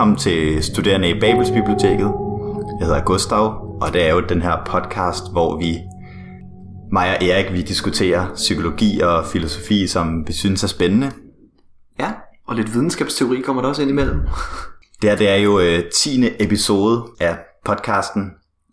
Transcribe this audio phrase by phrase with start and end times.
[0.00, 2.12] Velkommen til Studerende i Babels Biblioteket.
[2.78, 5.78] Jeg hedder Gustav, og det er jo den her podcast, hvor vi,
[6.92, 11.12] mig og Erik, vi diskuterer psykologi og filosofi, som vi synes er spændende.
[11.98, 12.12] Ja,
[12.46, 14.20] og lidt videnskabsteori kommer der også ind imellem.
[15.02, 16.24] Det her det er jo øh, 10.
[16.38, 18.30] episode af podcasten,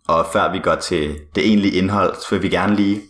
[0.08, 3.00] og før vi går til det egentlige indhold, så vil vi gerne lige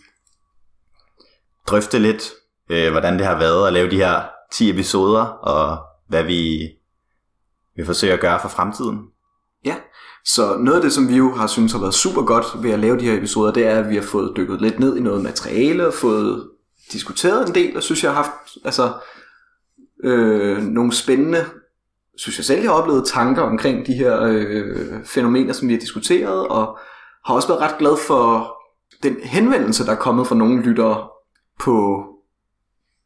[1.67, 2.31] drøfte lidt,
[2.71, 4.23] øh, hvordan det har været at lave de her
[4.53, 5.79] 10 episoder, og
[6.09, 6.69] hvad vi
[7.79, 8.99] vil forsøge at gøre for fremtiden.
[9.65, 9.75] Ja,
[10.25, 12.79] så noget af det, som vi jo har synes har været super godt ved at
[12.79, 15.23] lave de her episoder, det er, at vi har fået dykket lidt ned i noget
[15.23, 16.49] materiale og fået
[16.93, 18.93] diskuteret en del, og synes jeg har haft altså,
[20.05, 21.45] øh, nogle spændende,
[22.17, 25.81] synes jeg selv, jeg har oplevet tanker omkring de her øh, fænomener, som vi har
[25.81, 26.79] diskuteret, og
[27.25, 28.57] har også været ret glad for
[29.03, 31.09] den henvendelse, der er kommet fra nogle lyttere
[31.61, 32.07] på,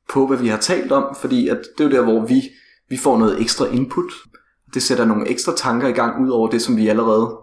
[0.08, 2.42] på hvad vi har talt om, fordi at det er jo der, hvor vi,
[2.88, 4.12] vi får noget ekstra input.
[4.74, 7.38] Det sætter nogle ekstra tanker i gang, ud over det, som vi allerede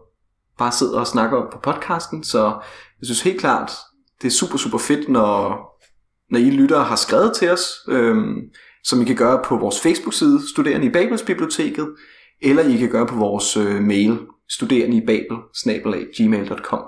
[0.58, 2.44] bare sidder og snakker om på podcasten, så
[3.00, 3.72] jeg synes helt klart,
[4.22, 5.66] det er super, super fedt, når,
[6.32, 8.36] når I lyttere har skrevet til os, øhm,
[8.84, 11.96] som I kan gøre på vores Facebook-side, Studerende i Babelsbiblioteket,
[12.42, 14.20] eller I kan gøre på vores øh, mail,
[14.50, 15.38] studerende i babel,
[16.18, 16.82] gmail.com.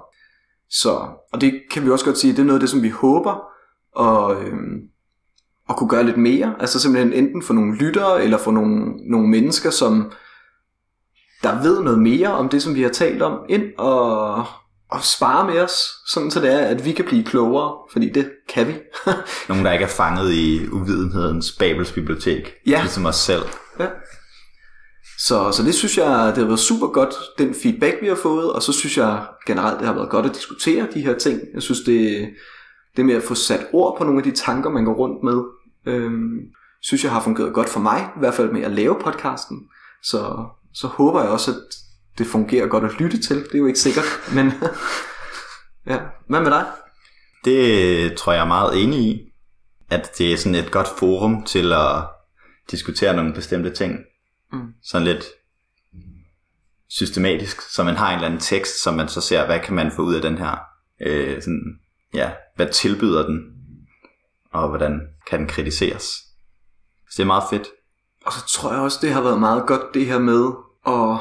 [0.70, 2.90] Så, og det kan vi også godt sige, det er noget af det, som vi
[2.90, 3.52] håber
[4.00, 4.82] at, øhm,
[5.70, 6.56] at kunne gøre lidt mere.
[6.60, 10.12] Altså simpelthen enten for nogle lyttere, eller for nogle, nogle mennesker, som
[11.44, 14.36] der ved noget mere om det, som vi har talt om, ind og,
[14.92, 15.74] og spare med os,
[16.08, 18.74] sådan så det er, at vi kan blive klogere, fordi det kan vi.
[19.50, 22.82] Nogen, der ikke er fanget i uvidenhedens Babels bibliotek, Ja.
[22.82, 23.44] ligesom os selv.
[23.80, 23.88] ja.
[25.20, 28.52] Så, så det synes jeg, det har været super godt, den feedback, vi har fået,
[28.54, 31.40] og så synes jeg generelt, det har været godt at diskutere de her ting.
[31.54, 32.30] Jeg synes, det,
[32.98, 35.42] det med at få sat ord på nogle af de tanker, man går rundt med,
[35.94, 36.40] øhm,
[36.82, 39.58] synes jeg har fungeret godt for mig, i hvert fald med at lave podcasten.
[40.04, 41.58] Så, så håber jeg også, at
[42.18, 43.38] det fungerer godt at lytte til.
[43.38, 44.46] Det er jo ikke sikkert, men
[45.92, 46.00] ja.
[46.28, 46.66] Hvad med dig?
[47.46, 49.32] Det tror jeg er meget enig i,
[49.90, 52.04] at det er sådan et godt forum til at
[52.72, 54.00] diskutere nogle bestemte ting.
[54.54, 54.74] Mm.
[54.84, 55.26] Sådan lidt
[56.90, 59.92] systematisk, så man har en eller anden tekst, som man så ser, hvad kan man
[59.92, 60.58] få ud af den her,
[61.02, 61.80] øh, sådan,
[62.14, 63.40] ja, hvad tilbyder den,
[64.54, 66.04] og hvordan kan den kritiseres.
[67.10, 67.68] Så det er meget fedt.
[68.26, 70.46] Og så tror jeg også, det har været meget godt det her med
[70.88, 71.18] at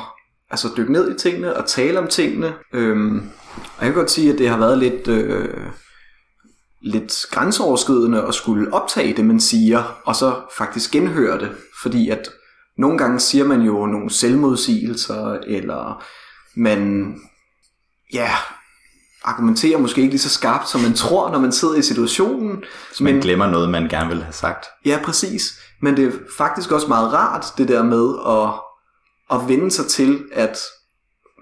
[0.50, 2.54] altså, dykke ned i tingene og tale om tingene.
[2.72, 5.66] Øhm, og jeg kan godt sige, at det har været lidt, øh,
[6.82, 11.50] lidt grænseoverskridende at skulle optage det, man siger, og så faktisk genhøre det.
[11.82, 12.28] Fordi at
[12.78, 16.04] nogle gange siger man jo nogle selvmodsigelser, eller
[16.56, 17.14] man
[18.14, 18.30] ja,
[19.24, 22.64] argumenterer måske ikke lige så skarpt, som man tror, når man sidder i situationen.
[22.92, 24.66] Så man glemmer noget, man gerne vil have sagt.
[24.86, 25.42] Ja, præcis.
[25.82, 28.60] Men det er faktisk også meget rart, det der med at,
[29.40, 30.58] at vende sig til, at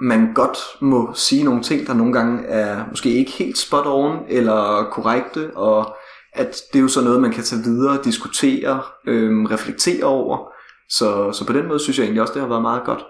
[0.01, 4.19] man godt må sige nogle ting, der nogle gange er måske ikke helt spot on
[4.29, 5.97] eller korrekte, og
[6.33, 10.53] at det er jo så noget, man kan tage videre, diskutere, øhm, reflektere over.
[10.91, 13.05] Så, så på den måde synes jeg egentlig også, det har været meget godt.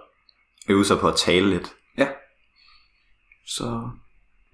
[0.69, 1.73] Øve sig på at tale lidt.
[1.99, 2.07] Ja.
[3.47, 3.81] Så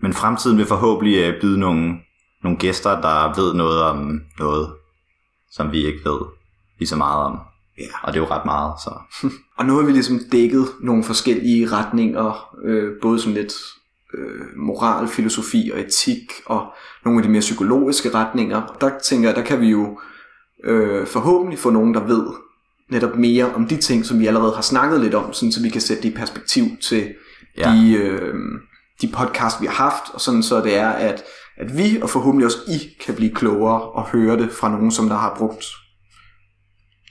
[0.03, 1.95] Men fremtiden vil forhåbentlig øh, byde nogle,
[2.43, 4.73] nogle gæster, der ved noget om noget,
[5.51, 6.21] som vi ikke ved
[6.79, 7.39] lige så meget om.
[7.79, 7.85] ja.
[8.03, 8.91] Og det er jo ret meget, så
[9.59, 13.55] Og nu har vi ligesom dækket nogle forskellige retninger, øh, både sådan lidt
[14.15, 16.67] øh, moral, filosofi og etik, og
[17.05, 18.77] nogle af de mere psykologiske retninger.
[18.81, 20.01] Der tænker jeg, der kan vi jo
[20.65, 22.27] øh, forhåbentlig få nogen, der ved
[22.91, 25.69] netop mere om de ting, som vi allerede har snakket lidt om, sådan så vi
[25.69, 27.15] kan sætte det i perspektiv til
[27.59, 27.71] ja.
[27.71, 28.35] de, øh,
[29.03, 31.23] de podcast, vi har haft, og sådan så det er, at,
[31.57, 35.09] at vi og forhåbentlig også I kan blive klogere og høre det fra nogen, som
[35.09, 35.65] der har brugt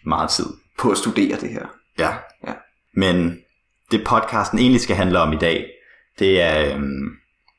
[0.06, 0.46] meget tid.
[0.80, 1.66] på at studere det her.
[2.00, 2.16] Ja.
[2.48, 2.54] Ja.
[2.96, 3.38] Men
[3.92, 5.66] det podcasten egentlig skal handle om i dag,
[6.20, 7.10] det er, øhm,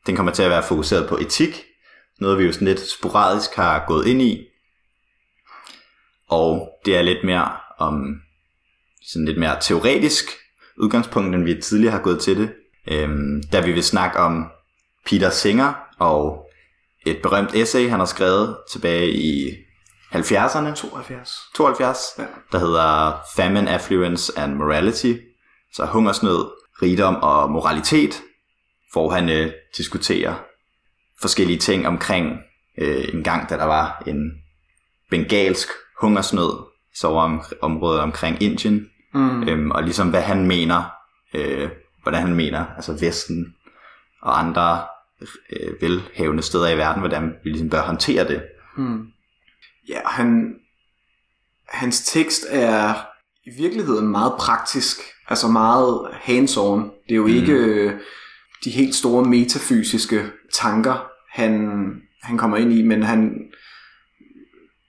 [0.06, 1.62] den kommer til at være fokuseret på etik.
[2.20, 4.46] Noget vi jo sådan lidt sporadisk har gået ind i.
[6.28, 7.48] Og det er lidt mere
[7.78, 8.20] om
[9.06, 10.24] sådan lidt mere teoretisk
[10.78, 12.52] udgangspunkt, end vi tidligere har gået til det.
[12.90, 14.46] Øhm, da vi vil snakke om
[15.06, 16.50] Peter Singer og
[17.06, 19.50] et berømt essay, han har skrevet tilbage i
[20.14, 20.74] 70'erne.
[20.74, 21.38] 72.
[21.54, 22.24] 72, Ja.
[22.52, 25.12] der hedder Famine, Affluence and Morality,
[25.72, 26.50] så hungersnød,
[26.82, 28.22] rigdom og moralitet,
[28.92, 30.34] hvor han øh, diskuterer
[31.20, 32.38] forskellige ting omkring
[32.78, 34.30] øh, en gang, da der var en
[35.10, 35.68] bengalsk
[36.00, 36.52] hungersnød,
[36.94, 39.48] så om, området omkring Indien, Mm.
[39.48, 40.82] øhm, og ligesom hvad han mener,
[41.34, 41.68] øh,
[42.04, 43.54] hvordan han mener, altså Vesten
[44.22, 44.82] og andre
[45.52, 48.42] øh, velhavende steder i verden, hvordan vi ligesom bør håndtere det.
[48.76, 49.06] Hmm.
[49.88, 50.54] Ja, han,
[51.68, 52.94] hans tekst er
[53.46, 54.96] i virkeligheden meget praktisk,
[55.28, 56.80] altså meget hands-on.
[57.08, 57.34] Det er jo mm.
[57.34, 57.92] ikke øh,
[58.64, 61.70] de helt store metafysiske tanker, han,
[62.22, 63.34] han kommer ind i, men han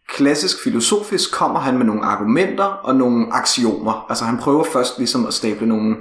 [0.07, 4.06] klassisk filosofisk kommer han med nogle argumenter og nogle aksiomer.
[4.09, 5.95] Altså han prøver først ligesom at stable nogle,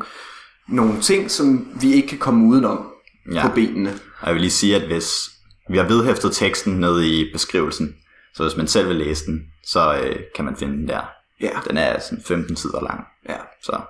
[0.68, 2.86] nogle ting, som vi ikke kan komme udenom
[3.32, 3.48] ja.
[3.48, 3.90] på benene.
[4.20, 5.30] Og jeg vil lige sige, at hvis
[5.70, 7.94] vi har vedhæftet teksten nede i beskrivelsen,
[8.34, 11.02] så hvis man selv vil læse den, så øh, kan man finde den der.
[11.40, 11.50] Ja.
[11.68, 13.04] Den er sådan 15 sider lang.
[13.28, 13.36] Ja.
[13.62, 13.80] Så,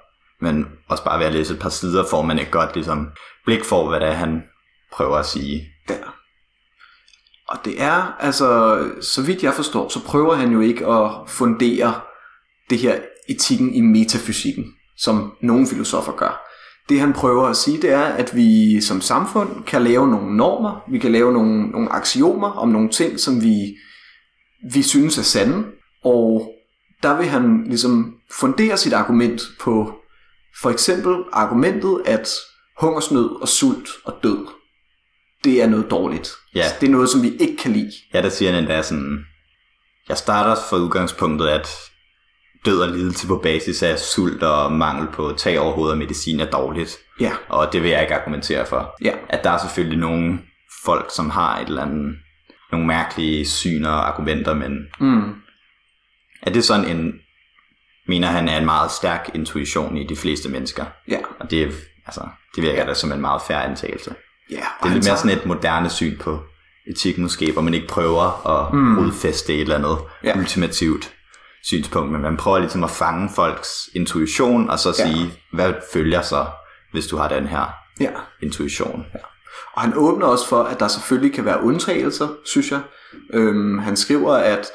[0.40, 3.08] men også bare ved at læse et par sider, får man et godt ligesom,
[3.44, 4.42] blik for, hvad det er, han
[4.92, 5.68] prøver at sige.
[5.90, 5.94] Ja.
[7.48, 12.00] Og det er, altså, så vidt jeg forstår, så prøver han jo ikke at fundere
[12.70, 16.43] det her etikken i metafysikken, som nogle filosofer gør.
[16.88, 20.84] Det han prøver at sige, det er, at vi som samfund kan lave nogle normer,
[20.90, 23.76] vi kan lave nogle, nogle aksiomer om nogle ting, som vi,
[24.72, 25.64] vi synes er sande,
[26.04, 26.52] og
[27.02, 29.94] der vil han ligesom fundere sit argument på
[30.62, 32.28] for eksempel argumentet, at
[32.80, 34.46] hungersnød og sult og død,
[35.44, 36.30] det er noget dårligt.
[36.54, 36.64] Ja.
[36.80, 37.92] Det er noget, som vi ikke kan lide.
[38.14, 39.18] Ja, der siger han endda sådan,
[40.08, 41.68] jeg starter for udgangspunktet, at
[42.64, 46.40] død og lidelse på basis af sult og mangel på tag over hovedet og medicin
[46.40, 46.96] er dårligt.
[47.20, 47.32] Ja.
[47.48, 48.94] Og det vil jeg ikke argumentere for.
[49.04, 49.12] Ja.
[49.28, 50.38] At der er selvfølgelig nogle
[50.84, 52.14] folk, som har et eller andet,
[52.72, 55.32] nogle mærkelige syn og argumenter, men Mm.
[56.42, 57.12] er det sådan en,
[58.08, 60.84] mener han er en meget stærk intuition i de fleste mennesker.
[61.08, 61.18] Ja.
[61.40, 61.68] Og det, er,
[62.06, 62.20] altså,
[62.56, 64.14] det virker da som en meget færre antagelse.
[64.50, 66.42] Ja, Det er lidt mere sådan et moderne syn på
[66.90, 68.98] etik måske, hvor man ikke prøver at Mm.
[68.98, 70.38] rodfæste et eller andet ja.
[70.38, 71.13] ultimativt
[71.64, 75.06] synspunkt, men man prøver ligesom at fange folks intuition, og så Ja.
[75.06, 76.46] sige, hvad følger så,
[76.92, 78.10] hvis du har den her ja.
[78.42, 79.06] intuition.
[79.72, 82.80] Og han åbner også for, at der selvfølgelig kan være undtagelser, synes jeg.
[83.32, 84.66] Øhm, han skriver, at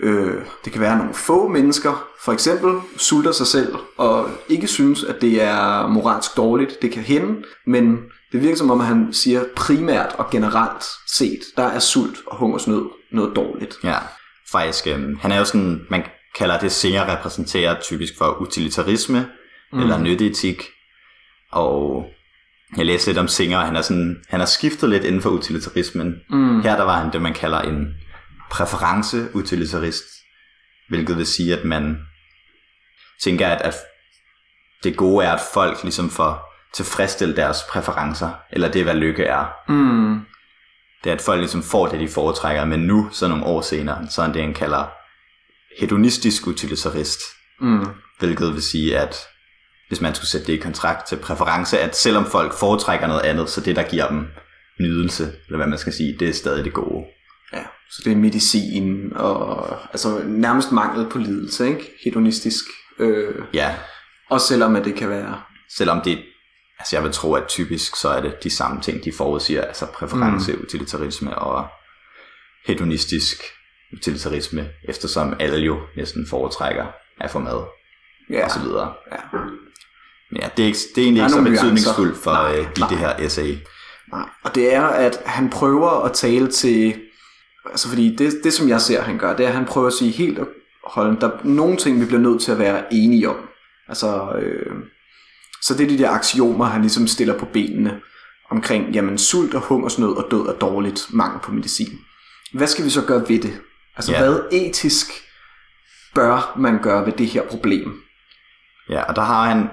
[0.00, 5.04] øh, det kan være nogle få mennesker, for eksempel sulter sig selv, og ikke synes,
[5.04, 6.82] at det er moralsk dårligt.
[6.82, 7.98] Det kan hende, men
[8.32, 10.84] det virker som om, at han siger primært og generelt
[11.16, 12.82] set, der er sult og hungersnød
[13.12, 13.78] noget dårligt.
[13.84, 13.96] Ja,
[14.52, 16.04] faktisk, øhm, han er jo sådan, man
[16.34, 19.28] kalder det Singer repræsenterer typisk for utilitarisme,
[19.72, 19.80] mm.
[19.80, 20.62] eller nytteetik,
[21.52, 22.06] og
[22.76, 25.30] jeg læste lidt om Singer, og han er, sådan, han har skiftet lidt inden for
[25.30, 26.14] utilitarismen.
[26.30, 26.62] Mm.
[26.62, 27.94] Her der var han det, man kalder en
[28.50, 30.04] præference-utilitarist,
[30.88, 31.98] hvilket vil sige, at man
[33.22, 33.74] tænker, at, at
[34.84, 39.46] det gode er, at folk ligesom får tilfredsstillet deres præferencer, eller det, hvad lykke er.
[39.68, 40.20] Mm.
[41.04, 44.06] Det er, at folk ligesom får det, de foretrækker, men nu, så nogle år senere,
[44.10, 44.84] så er det, han kalder
[45.80, 47.20] hedonistisk utilitarist,
[47.60, 47.86] Mm.
[48.18, 49.16] hvilket vil sige, at
[49.88, 53.48] hvis man skulle sætte det i kontrakt til præference, at selvom folk foretrækker noget andet,
[53.50, 54.26] så det, der giver dem
[54.80, 57.04] nydelse, eller hvad man skal sige, det er stadig det gode.
[57.52, 61.90] Ja, så det er medicin og altså nærmest mangel på lidelse, ikke?
[62.04, 62.64] Hedonistisk.
[62.98, 63.74] Øh, Ja,
[64.30, 65.40] også selvom at det kan være
[65.76, 66.18] selvom det,
[66.82, 69.86] altså jeg vil tro, at typisk så er det de samme ting, de forudsiger, altså
[69.86, 70.62] præference, mm.
[70.62, 71.66] utilitarisme og
[72.66, 73.42] hedonistisk
[73.92, 76.86] utilitarisme, eftersom alle jo næsten foretrækker
[77.20, 77.64] at få mad
[78.30, 78.94] ja, og så videre.
[79.12, 79.38] ja.
[80.30, 82.58] Men ja, det er, ikke, det er egentlig er ikke så betydningsfuldt for nuancer.
[82.58, 82.88] øh, Nej, i nej.
[82.88, 83.56] det her essay.
[84.12, 84.28] Nej.
[84.44, 87.00] Og det er, at han prøver at tale til...
[87.70, 89.92] Altså fordi det, det som jeg ser, han gør, det er, at han prøver at
[89.92, 90.48] sige helt og
[90.84, 93.36] holde, der er nogle ting, vi bliver nødt til at være enige om.
[93.88, 94.76] Altså, øh,
[95.62, 98.00] så det er de der aksiomer, han ligesom stiller på benene
[98.50, 101.98] omkring, jamen sult og hungersnød og død er dårligt, mangel på medicin.
[102.54, 103.60] Hvad skal vi så gøre ved det?
[103.96, 104.18] Altså, Ja.
[104.18, 105.06] hvad etisk
[106.14, 108.02] bør man gøre ved det her problem?
[108.88, 109.70] Ja, og der har han,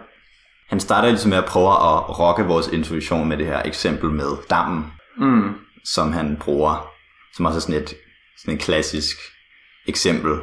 [0.70, 4.38] han starter ligesom med at prøve at rokke vores intuition med det her eksempel med
[4.50, 4.86] dammen,
[5.18, 5.54] Mm.
[5.86, 6.88] som han bruger,
[7.34, 7.94] som også er sådan et,
[8.38, 9.18] sådan et klassisk
[9.88, 10.40] eksempel,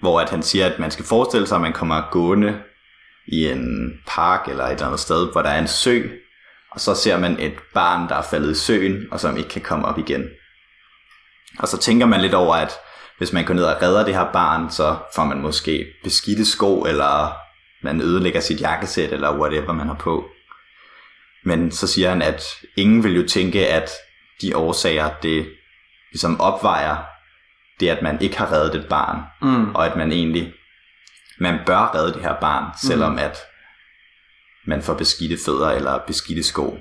[0.00, 2.62] hvor at han siger, at man skal forestille sig, at man kommer gående
[3.26, 6.02] i en park eller et eller andet sted, hvor der er en sø,
[6.70, 9.62] og så ser man et barn, der er faldet i søen, og som ikke kan
[9.62, 10.28] komme op igen.
[11.58, 12.72] Og så tænker man lidt over, at
[13.18, 16.82] hvis man går ned og redder det her barn, så får man måske beskidte sko,
[16.82, 17.32] eller
[17.82, 20.24] man ødelægger sit jakkesæt, eller whatever man har på.
[21.44, 22.42] Men så siger han, at
[22.76, 23.90] ingen vil jo tænke, at
[24.42, 25.46] de årsager, det
[26.12, 26.96] ligesom opvejer
[27.80, 29.74] det, at man ikke har reddet et barn, Mm.
[29.74, 30.52] og at man egentlig,
[31.42, 33.38] man bør redde det her barn, selvom at
[34.66, 36.78] man får beskidte fødder eller beskidte sko.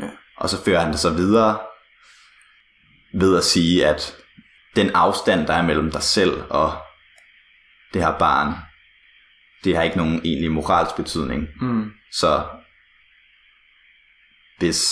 [0.00, 0.08] Ja.
[0.36, 1.60] Og så fører han det så videre
[3.14, 4.16] ved at sige, at
[4.76, 6.78] den afstand, der er mellem dig selv og
[7.92, 8.54] det her barn,
[9.64, 11.48] det har ikke nogen egentlig moralsk betydning.
[11.60, 11.90] Mm.
[12.12, 12.46] Så
[14.58, 14.84] hvis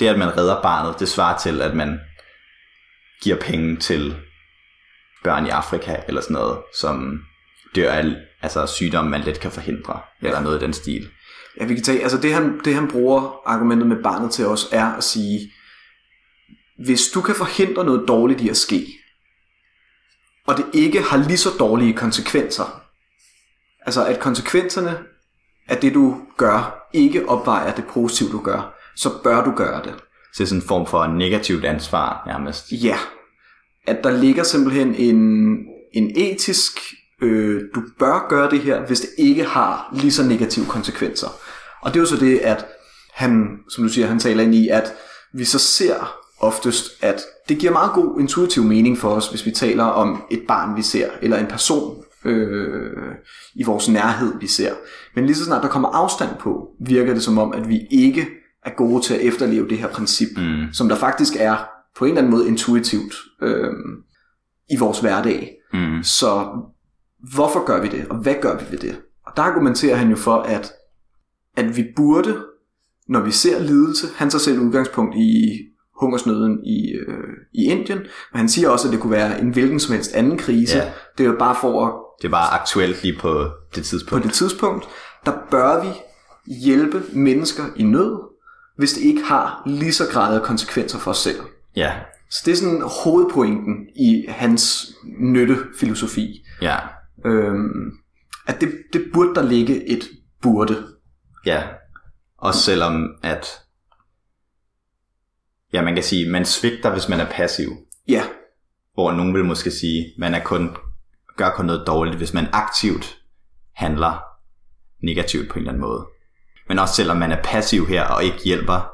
[0.00, 2.00] det, at man redder barnet, det svarer til, at man
[3.22, 4.16] giver penge til
[5.24, 7.24] børn i Afrika eller sådan noget, som
[7.74, 8.04] dør af
[8.42, 10.26] altså, sygdomme, man let kan forhindre, ja.
[10.26, 11.08] eller noget i den stil.
[11.60, 14.68] Ja, vi kan tage, altså det han, det han bruger argumentet med barnet til os,
[14.72, 15.52] er at sige,
[16.84, 18.86] hvis du kan forhindre noget dårligt i at ske,
[20.46, 22.82] og det ikke har lige så dårlige konsekvenser,
[23.86, 24.98] altså at konsekvenserne
[25.68, 29.94] af det du gør, ikke opvejer det positive du gør, så bør du gøre det.
[30.32, 32.72] Så det er sådan en form for negativt ansvar nærmest.
[32.72, 32.98] Ja,
[33.86, 35.18] at der ligger simpelthen en,
[35.92, 36.78] en etisk,
[37.22, 41.28] øh, du bør gøre det her, hvis det ikke har lige så negative konsekvenser.
[41.80, 42.66] Og det er jo så det, at
[43.14, 44.94] han, som du siger, han taler ind i, at
[45.34, 49.50] vi så ser oftest, at det giver meget god intuitiv mening for os, hvis vi
[49.50, 53.14] taler om et barn, vi ser, eller en person øh,
[53.54, 54.72] i vores nærhed, vi ser.
[55.14, 58.26] Men lige så snart der kommer afstand på, virker det som om, at vi ikke
[58.64, 60.72] er gode til at efterleve det her princip, mm.
[60.72, 61.56] som der faktisk er
[61.98, 63.72] på en eller anden måde intuitivt øh,
[64.70, 65.50] i vores hverdag.
[65.72, 66.02] Mm.
[66.02, 66.46] Så
[67.34, 69.00] hvorfor gør vi det, og hvad gør vi ved det?
[69.26, 70.72] Og der argumenterer han jo for, at,
[71.56, 72.36] at vi burde,
[73.08, 75.58] når vi ser lidelse, han tager selv udgangspunkt i
[76.00, 79.80] hungersnøden i, øh, i Indien, men han siger også, at det kunne være en hvilken
[79.80, 80.78] som helst anden krise.
[80.78, 80.92] Ja.
[81.18, 81.92] Det er jo bare for at...
[82.22, 84.22] Det bare aktuelt lige på det tidspunkt.
[84.22, 84.88] På det tidspunkt,
[85.26, 85.88] der bør vi
[86.46, 88.18] hjælpe mennesker i nød,
[88.76, 91.40] hvis det ikke har lige så græde konsekvenser for os selv.
[91.76, 91.92] Ja.
[92.30, 96.44] Så det er sådan hovedpointen i hans nyttefilosofi.
[96.62, 96.76] Ja.
[97.24, 97.92] Øhm,
[98.46, 100.10] at det, det burde der ligge et
[100.42, 100.86] burde.
[101.46, 101.68] Ja.
[102.38, 103.46] Også selvom at
[105.72, 107.70] ja, man kan sige, man svigter, hvis man er passiv.
[108.08, 108.24] Ja.
[108.94, 110.76] Hvor nogen vil måske sige, man er kun,
[111.36, 113.18] gør kun noget dårligt, hvis man aktivt
[113.74, 114.22] handler
[115.02, 116.06] negativt på en eller anden måde.
[116.68, 118.92] Men også selvom man er passiv her og ikke hjælper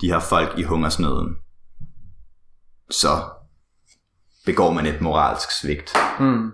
[0.00, 1.36] de her folk i hungersnøden,
[2.90, 3.08] så
[4.46, 5.96] begår man et moralsk svigt.
[6.18, 6.52] Hmm.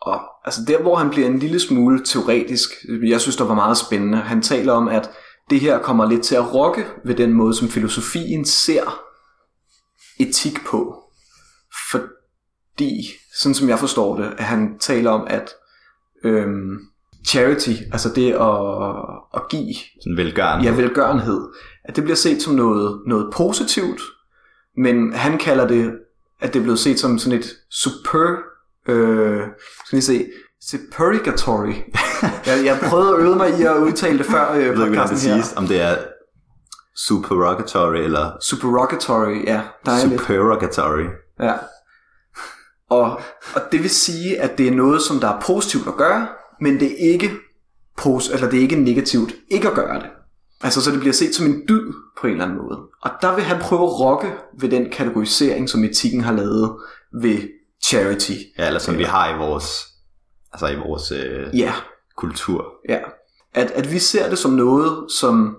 [0.00, 2.70] Og altså der, hvor han bliver en lille smule teoretisk,
[3.02, 4.18] jeg synes, der var meget spændende.
[4.18, 5.10] Han taler om, at
[5.50, 9.02] det her kommer lidt til at rokke ved den måde, som filosofien ser
[10.20, 11.02] etik på.
[11.90, 13.06] Fordi,
[13.40, 15.50] sådan som jeg forstår det, at han taler om, at
[16.24, 16.78] øhm,
[17.28, 18.58] charity, altså det at,
[19.34, 20.70] at give sådan velgørenhed.
[20.70, 21.48] Ja, velgørenhed,
[21.84, 24.00] at det bliver set som noget, noget positivt,
[24.76, 25.92] men han kalder det,
[26.40, 28.36] at det er blevet set som sådan et super,
[28.88, 29.42] øh,
[29.86, 30.26] skal vi se,
[30.70, 31.72] superigatory.
[32.46, 35.06] jeg, jeg prøvede at øve mig i at udtale det før øh, podcasten her.
[35.06, 35.96] det siges, om det er
[36.96, 38.32] supererogatory eller...
[38.42, 39.62] Supererogatory, ja.
[40.02, 41.06] Supererogatory.
[41.40, 41.52] Ja.
[42.90, 43.20] Og,
[43.54, 46.28] og det vil sige, at det er noget, som der er positivt at gøre,
[46.60, 47.30] men det er ikke,
[48.00, 50.10] pos- eller det er ikke negativt ikke at gøre det.
[50.62, 52.78] Altså, så det bliver set som en dyd på en eller anden måde.
[53.02, 56.76] Og der vil han prøve at rokke ved den kategorisering, som etikken har lavet
[57.22, 57.38] ved
[57.84, 58.32] charity.
[58.58, 59.86] Ja, eller som vi har i vores,
[60.52, 61.72] altså i vores øh, ja.
[62.16, 62.64] kultur.
[62.88, 62.98] Ja.
[63.54, 65.56] At, at vi ser det som noget, som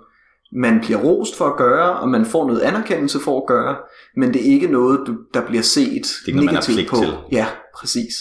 [0.51, 3.77] man bliver rost for at gøre, og man får noget anerkendelse for at gøre,
[4.15, 6.95] men det er ikke noget, der bliver set det er noget, negativt på.
[6.95, 7.13] Til.
[7.31, 8.13] Ja, præcis.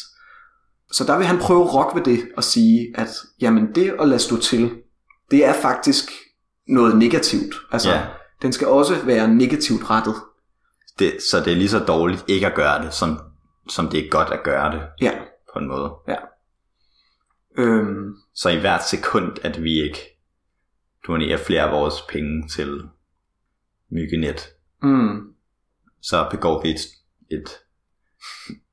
[0.93, 3.09] Så der vil han prøve at rokke ved det og sige, at
[3.41, 4.71] jamen det at lade stå til,
[5.31, 6.11] det er faktisk
[6.69, 7.55] noget negativt.
[7.73, 8.01] Altså, ja.
[8.43, 10.15] den skal også være negativt rettet.
[10.99, 13.19] Det, så det er lige så dårligt ikke at gøre det, som,
[13.69, 14.83] som det er godt at gøre det.
[15.01, 15.13] Ja.
[15.53, 15.93] På en måde.
[16.09, 16.17] Ja.
[17.59, 18.15] Øhm.
[18.35, 19.99] Så i hvert sekund, at vi ikke
[21.07, 22.83] donerer flere af vores penge til
[23.91, 24.49] myggenet,
[24.83, 25.35] mm.
[26.03, 26.81] så begår vi et,
[27.31, 27.49] et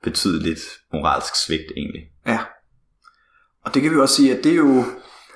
[0.04, 0.62] betydeligt
[0.94, 2.02] moralsk svigt egentlig.
[2.28, 2.40] Ja.
[3.66, 4.84] Og det kan vi også sige, at det er jo,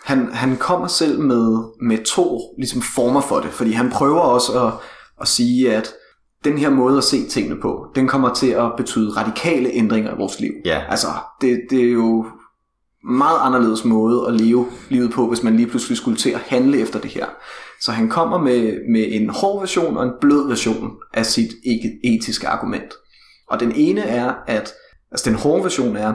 [0.06, 4.68] han, han kommer selv med, med to ligesom former for det, fordi han prøver også
[4.68, 4.74] at,
[5.22, 5.94] at sige, at
[6.44, 10.18] den her måde at se tingene på, den kommer til at betyde radikale ændringer i
[10.18, 10.52] vores liv.
[10.66, 10.84] Ja.
[10.90, 11.08] Altså,
[11.42, 12.26] det, det er jo
[13.04, 16.80] meget anderledes måde at leve livet på, hvis man lige pludselig skulle til at handle
[16.80, 17.26] efter det her.
[17.82, 21.52] Så han kommer med, med en hård version og en blød version af sit
[22.04, 22.94] etiske argument.
[23.50, 24.74] Og den ene er, at
[25.12, 26.14] altså den hårde version er,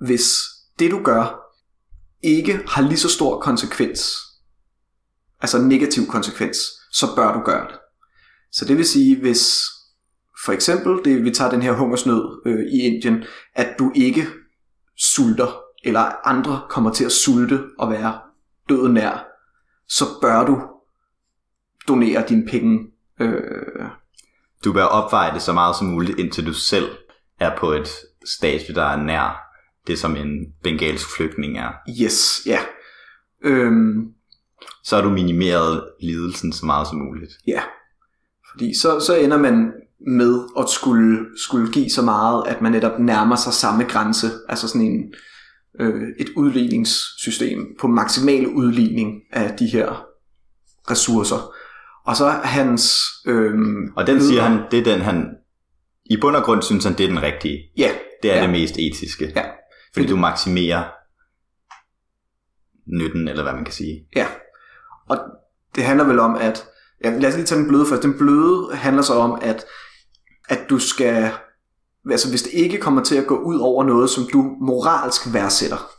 [0.00, 0.34] hvis
[0.78, 1.40] det du gør
[2.22, 4.00] ikke har lige så stor konsekvens,
[5.40, 6.56] altså negativ konsekvens,
[6.92, 7.78] så bør du gøre det.
[8.54, 9.62] Så det vil sige, hvis
[10.44, 14.26] for eksempel, det, vi tager den her hungersnød øh, i Indien, at du ikke
[14.96, 18.20] sulter eller andre kommer til at sulte og være
[18.68, 19.26] døden nær,
[19.88, 20.62] så bør du
[21.88, 22.90] donere dine penge.
[23.20, 23.86] Øh...
[24.64, 26.90] Du bør opveje det så meget som muligt, indtil du selv
[27.40, 27.88] er på et
[28.24, 29.40] stadie, der er nær
[29.86, 31.72] det, som en bengalsk flygtning er.
[32.02, 32.58] Yes, ja.
[33.44, 34.12] Øhm...
[34.84, 37.32] Så har du minimeret lidelsen så meget som muligt.
[37.46, 37.62] Ja,
[38.54, 39.72] fordi så, så ender man
[40.06, 44.68] med at skulle, skulle give så meget, at man netop nærmer sig samme grænse, altså
[44.68, 45.14] sådan en,
[45.80, 50.06] øh, et udligningssystem på maksimal udligning af de her
[50.90, 51.50] ressourcer.
[52.06, 53.02] Og så hans...
[53.26, 53.54] Øh,
[53.96, 55.26] Og den siger han, det er den han,
[56.04, 57.58] i bund og grund synes han, det er den rigtige.
[57.78, 57.90] Ja,
[58.22, 58.42] Det er Ja.
[58.42, 59.32] det mest etiske.
[59.36, 59.42] Ja.
[59.94, 60.84] Fordi du maksimerer
[62.86, 64.06] nytten, eller hvad man kan sige.
[64.16, 64.26] Ja,
[65.08, 65.18] og
[65.74, 66.66] det handler vel om, at...
[67.04, 68.02] Ja, lad os lige tage den bløde først.
[68.02, 69.64] Den bløde handler så om, at,
[70.48, 71.30] at du skal...
[72.10, 75.90] Altså hvis det ikke kommer til at gå ud over noget, som du moralsk værdsætter,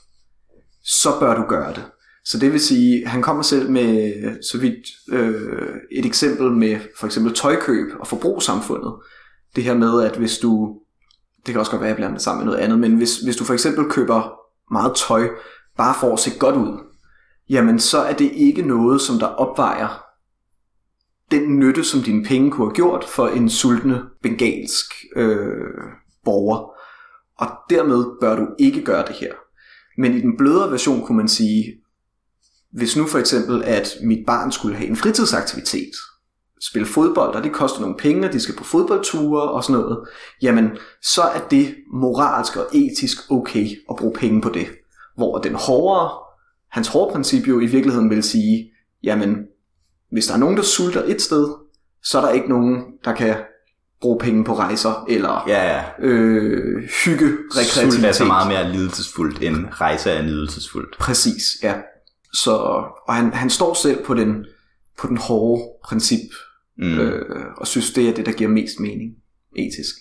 [0.83, 1.83] så bør du gøre det.
[2.25, 4.13] Så det vil sige, han kommer selv med
[4.51, 8.93] så vidt øh, et eksempel med for eksempel tøjkøb og forbrugssamfundet.
[9.55, 10.79] Det her med, at hvis du,
[11.45, 13.17] det kan også godt være, at jeg blander det sammen med noget andet, men hvis,
[13.17, 14.39] hvis du for eksempel køber
[14.71, 15.27] meget tøj,
[15.77, 16.79] bare for at se godt ud,
[17.49, 20.04] jamen så er det ikke noget, som der opvejer
[21.31, 25.47] den nytte, som dine penge kunne have gjort for en sultne bengalsk øh,
[26.25, 26.71] borger.
[27.37, 29.33] Og dermed bør du ikke gøre det her.
[29.97, 31.63] Men i den blødere version kunne man sige,
[32.71, 35.91] hvis nu for eksempel, at mit barn skulle have en fritidsaktivitet,
[36.61, 40.07] spille fodbold, og det koster nogle penge, og de skal på fodboldture og sådan noget,
[40.41, 40.69] jamen
[41.01, 44.67] så er det moralsk og etisk okay at bruge penge på det.
[45.15, 46.11] Hvor den hårdere,
[46.71, 48.71] hans hårde princip jo i virkeligheden vil sige,
[49.03, 49.37] jamen
[50.15, 51.47] hvis der er nogen, der sulter et sted,
[52.03, 53.35] så er der ikke nogen, der kan
[54.01, 55.83] bruge penge på rejser eller Ja, ja.
[55.99, 57.93] øh, hygge, rekreativitet.
[57.93, 60.97] Sult er så meget mere lidelsesfuldt, end rejse er lidelsesfuldt.
[60.99, 61.73] Præcis, ja.
[62.33, 62.51] Så,
[63.07, 64.45] og han, han står selv på den,
[64.99, 66.31] på den hårde princip,
[66.77, 66.99] mm.
[66.99, 69.11] øh, og synes, det er det, der giver mest mening
[69.55, 69.95] etisk.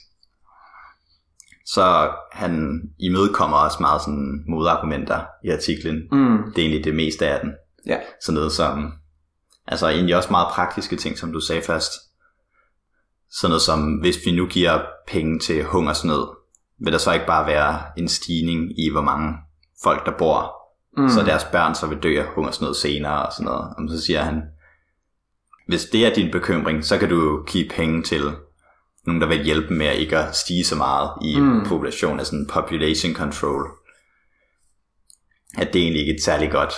[1.66, 5.96] Så han imødekommer også meget sådan modargumenter i artiklen.
[6.12, 6.38] Mm.
[6.38, 7.52] Det er egentlig det meste af den.
[7.86, 7.98] Ja.
[8.22, 8.92] Sådan noget som,
[9.66, 11.92] altså egentlig også meget praktiske ting, som du sagde først.
[13.30, 16.26] Sådan noget som, hvis vi nu giver penge til hungersnød,
[16.78, 19.34] vil der så ikke bare være en stigning i, hvor mange
[19.82, 20.52] folk, der bor,
[20.96, 21.08] mm.
[21.08, 23.74] så deres børn så vil dø af hungersnød senere og sådan noget.
[23.78, 24.42] Og så siger han,
[25.68, 28.22] hvis det er din bekymring, så kan du give penge til
[29.06, 31.46] nogen, der vil hjælpe med at ikke at stige så meget i mm.
[31.46, 31.64] Mm.
[31.66, 33.70] population, altså en population control.
[35.58, 36.74] At det er egentlig ikke et særligt godt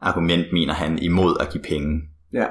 [0.00, 2.02] argument, mener han, imod at give penge.
[2.32, 2.46] Ja.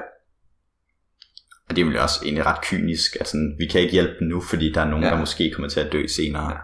[1.68, 4.28] Og det er vel også egentlig ret kynisk, at sådan, vi kan ikke hjælpe dem
[4.28, 5.10] nu, fordi der er nogen, ja.
[5.10, 6.50] Der måske kommer til at dø senere.
[6.52, 6.58] Ja.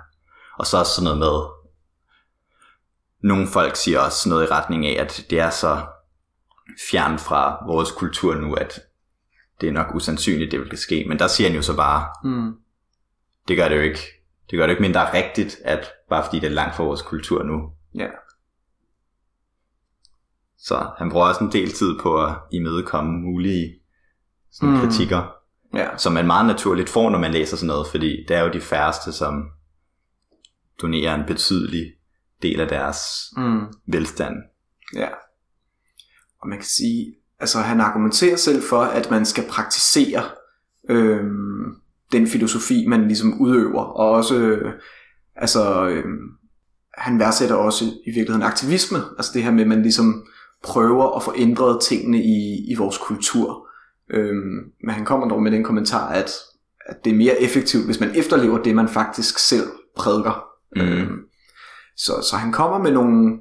[0.59, 1.43] Og så også sådan noget med,
[3.31, 5.87] nogle folk siger også noget i retning af, at det er så
[6.91, 8.81] fjern fra vores kultur nu, at
[9.61, 11.05] det er nok usandsynligt, det vil ske.
[11.09, 12.53] Men der siger han jo så bare, Mm.
[13.49, 14.01] det gør det jo ikke.
[14.51, 17.43] Det gør det ikke mindre rigtigt, at bare fordi det er langt fra vores kultur
[17.43, 17.73] nu.
[17.95, 18.07] Ja.
[20.61, 23.75] Så han bruger også en del tid på at imødekomme mulige
[24.53, 24.81] sådan Mm.
[24.81, 25.23] kritikker.
[25.75, 25.97] Ja.
[25.97, 28.61] som man meget naturligt får, når man læser sådan noget, fordi det er jo de
[28.61, 29.45] færreste, som
[30.83, 31.93] donerer en betydelig
[32.43, 32.99] del af deres
[33.37, 33.61] Mm.
[33.87, 34.35] velstand.
[34.95, 35.09] Ja.
[36.43, 40.23] Og man kan sige, altså han argumenterer selv for, at man skal praktisere
[40.91, 41.75] øhm,
[42.13, 44.73] den filosofi, man ligesom udøver, og også, øh,
[45.37, 46.19] altså, øhm,
[46.95, 50.27] han værdsætter også i virkeligheden aktivisme, altså det her med, at man ligesom
[50.69, 53.67] prøver at få ændret tingene i, i vores kultur.
[54.11, 56.31] Øhm, men han kommer dog med den kommentar, at,
[56.87, 60.45] at det er mere effektivt, hvis man efterlever det, man faktisk selv prædiker.
[60.77, 60.83] Mm.
[60.83, 61.19] Øhm,
[61.97, 63.39] så, så han kommer med nogle,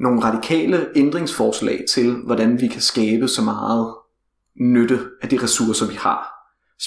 [0.00, 3.94] nogle radikale ændringsforslag til, hvordan vi kan skabe så meget
[4.60, 6.30] nytte af de ressourcer, vi har.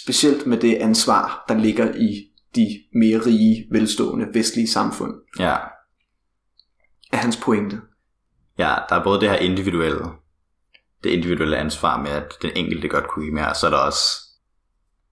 [0.04, 2.24] Specielt med det ansvar, der ligger i
[2.56, 5.56] de mere rige, velstående vestlige samfund, Ja.
[7.13, 7.82] er hans pointe.
[8.58, 10.06] Ja, der er både det her individuelle,
[11.04, 13.78] det individuelle ansvar med, at den enkelte godt kunne give mere, og så er der
[13.78, 14.00] også,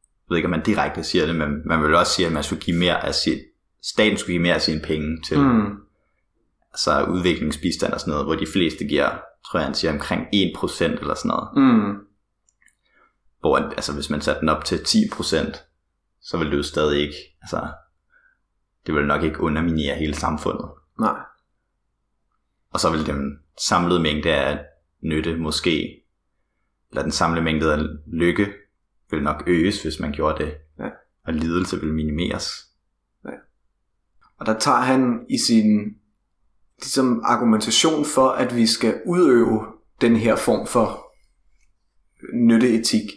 [0.05, 2.43] jeg ved ikke, om man direkte siger det, men man vil også sige, at man
[2.43, 3.39] skulle give mere af sit,
[3.83, 5.77] staten skulle give mere af sine penge til Mm.
[6.71, 9.09] altså udviklingsbistand og sådan noget, hvor de fleste giver,
[9.45, 11.49] tror jeg, han siger omkring 1% eller sådan noget.
[11.55, 11.95] Mm.
[13.39, 15.57] Hvor altså, hvis man satte den op til 10%,
[16.21, 17.67] så ville det jo stadig ikke, altså,
[18.85, 20.69] det ville nok ikke underminere hele samfundet.
[20.99, 21.15] Nej.
[22.75, 24.59] Og så ville den samlede mængde af
[25.03, 26.03] nytte måske,
[26.91, 28.47] eller den samlede mængde af lykke,
[29.11, 30.53] vil nok øges, hvis man gjorde det.
[30.79, 30.89] Ja.
[31.27, 32.49] Og lidelse vil minimeres.
[34.39, 35.95] Og der tager han i sin
[36.79, 39.65] ligesom argumentation for, at vi skal udøve
[40.01, 41.13] den her form for
[42.33, 43.11] nytteetik,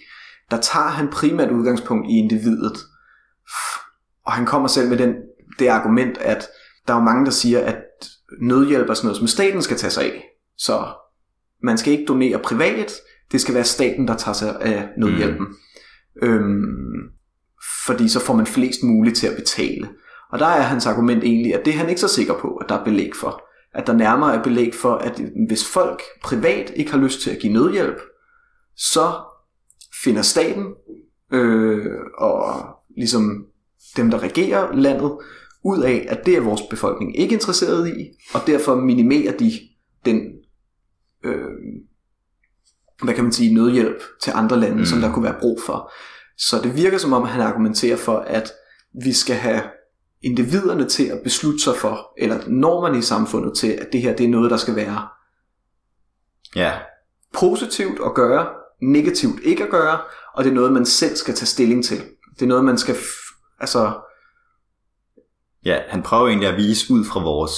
[0.51, 2.79] der tager han primært udgangspunkt i individet.
[4.25, 5.15] Og han kommer selv med den,
[5.59, 6.49] det argument, at
[6.89, 7.88] der er jo mange, der siger, at
[8.41, 10.25] nødhjælp er sådan noget, som staten skal tage sig af.
[10.59, 10.87] Så
[11.63, 12.93] man skal ikke donere privat,
[13.33, 15.47] det skal være staten, der tager sig af nødhjælpen.
[15.47, 16.29] Mm.
[16.29, 17.11] Øhm,
[17.87, 19.89] fordi så får man flest muligt til at betale.
[20.33, 22.69] Og der er hans argument egentlig, at det er han ikke så sikker på, at
[22.69, 23.43] der er belæg for.
[23.75, 27.39] at der nærmere er belæg for, at hvis folk privat ikke har lyst til at
[27.39, 28.01] give nødhjælp,
[28.77, 29.13] så
[30.05, 30.67] finder staten
[31.33, 32.65] øh, og
[32.97, 33.47] ligesom
[33.97, 35.19] dem, der regerer landet,
[35.69, 39.53] ud af, at det er vores befolkning ikke interesseret i, og derfor minimerer de
[40.05, 40.21] den,
[41.25, 41.45] øh,
[43.03, 44.85] hvad kan man sige, nødhjælp til andre lande, mm.
[44.85, 45.93] som der kunne være brug for.
[46.39, 48.53] Så det virker som om, han argumenterer for, at
[49.05, 49.63] vi skal have
[50.23, 54.27] individerne til at beslutte sig for, eller normerne i samfundet til, at det her det
[54.27, 55.09] er noget, der skal være
[56.57, 56.73] Ja,
[57.35, 58.49] positivt at gøre,
[58.83, 59.99] negativt ikke at gøre,
[60.35, 62.05] og det er noget, man selv skal tage stilling til.
[62.35, 63.93] Det er noget, man skal, f- altså,
[65.65, 67.55] ja, han prøver egentlig at vise ud fra vores,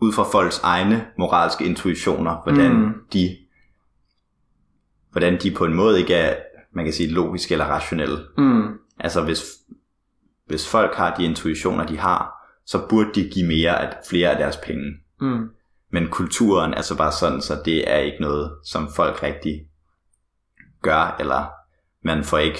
[0.00, 2.92] ud fra folks egne moralske intuitioner, hvordan Mm.
[3.12, 3.36] de,
[5.12, 6.36] hvordan de på en måde ikke er,
[6.72, 8.18] man kan sige, logiske eller rationelle.
[8.38, 9.44] mm, Altså hvis,
[10.46, 12.32] hvis folk har de intuitioner, de har,
[12.66, 14.84] så burde de give mere af flere af deres penge.
[15.20, 15.48] mm,
[15.90, 19.66] Men kulturen er så bare sådan, så det er ikke noget, som folk rigtig
[20.82, 21.44] gør, eller
[22.02, 22.58] man får ikke...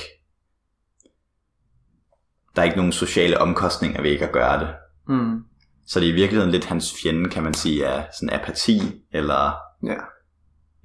[2.57, 4.69] Der er ikke nogen sociale omkostninger ved ikke at gøre det.
[5.09, 5.45] mm,
[5.87, 9.55] Så det er i virkeligheden lidt hans fjende, kan man sige, af sådan apati, eller
[9.83, 9.97] ja,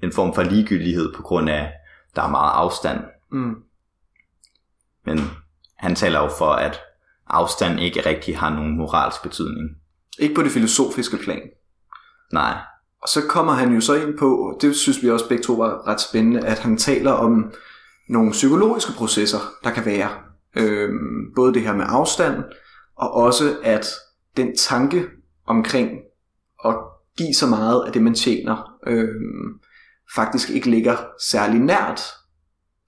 [0.02, 1.72] en form for ligegyldighed på grund af,
[2.16, 3.00] der er meget afstand.
[3.32, 3.54] mm,
[5.06, 5.20] Men
[5.78, 6.80] han taler jo for, at
[7.26, 9.70] afstand ikke rigtig har nogen moralsk betydning.
[10.18, 11.42] ikke på det filosofiske plan.
[12.32, 12.58] Nej.
[13.02, 15.86] Og så kommer han jo så ind på, det synes vi også begge to var
[15.88, 17.52] ret spændende, at han taler om
[18.08, 20.10] nogle psykologiske processer, der kan være.
[20.56, 22.44] Øhm, både det her med afstand,
[22.96, 23.86] og også at
[24.36, 25.04] den tanke
[25.46, 25.90] omkring
[26.64, 26.74] at
[27.18, 29.60] give så meget af det, man tjener, øhm,
[30.14, 30.96] faktisk ikke ligger
[31.30, 32.02] særlig nært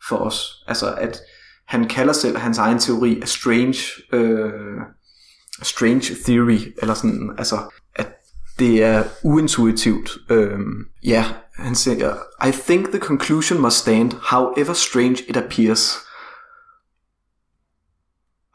[0.08, 0.64] for os.
[0.66, 1.20] Altså at
[1.66, 3.78] han kalder selv hans egen teori a strange,
[4.12, 4.80] øh,
[5.62, 7.58] strange theory, eller sådan, altså
[7.96, 8.08] at
[8.58, 10.10] det er uintuitivt.
[10.30, 11.24] Øhm, ja,
[11.54, 12.14] han siger,
[12.48, 15.98] I think the conclusion must stand, however strange it appears.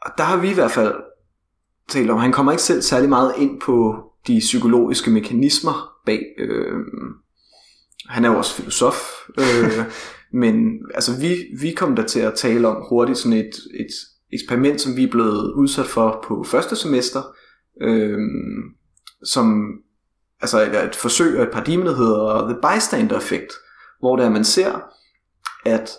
[0.02, 0.94] Og der har vi i hvert fald
[1.88, 6.22] talt om, han kommer ikke selv særlig meget ind på de psykologiske mekanismer bag.
[6.38, 7.14] Øhm,
[8.08, 8.96] han er jo også filosof,
[9.38, 9.84] øh,
[10.42, 13.90] men altså vi, vi kom der til at tale om hurtigt sådan et, et
[14.32, 17.22] eksperiment, som vi er blevet udsat for på første semester,
[17.82, 18.74] øhm,
[19.24, 19.72] som
[20.40, 23.52] altså et, et forsøg af et paradigme, der hedder The Bystander Effect,
[24.00, 24.80] hvor der man ser,
[25.66, 25.90] at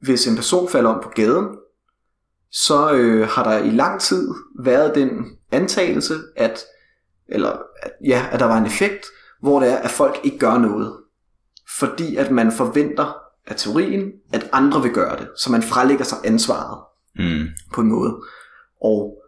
[0.00, 1.46] hvis en person falder om på gaden,
[2.52, 4.28] så øh, har der i lang tid
[4.64, 5.10] været den
[5.52, 6.60] antagelse, at,
[7.28, 7.50] eller,
[7.82, 9.06] at, ja, at der var en effekt,
[9.42, 10.96] hvor det er, at folk ikke gør noget.
[11.78, 15.28] Fordi at man forventer af teorien, at andre vil gøre det.
[15.38, 16.78] Så man frelægger sig ansvaret
[17.18, 17.46] Mm.
[17.74, 18.16] på en måde.
[18.82, 19.22] Og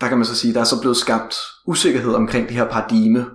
[0.00, 3.26] der kan man så sige, der er så blevet skabt usikkerhed omkring det her paradigme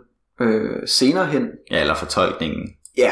[0.41, 1.47] øh, senere hen.
[1.71, 2.69] Ja, eller fortolkningen.
[2.97, 3.11] Ja,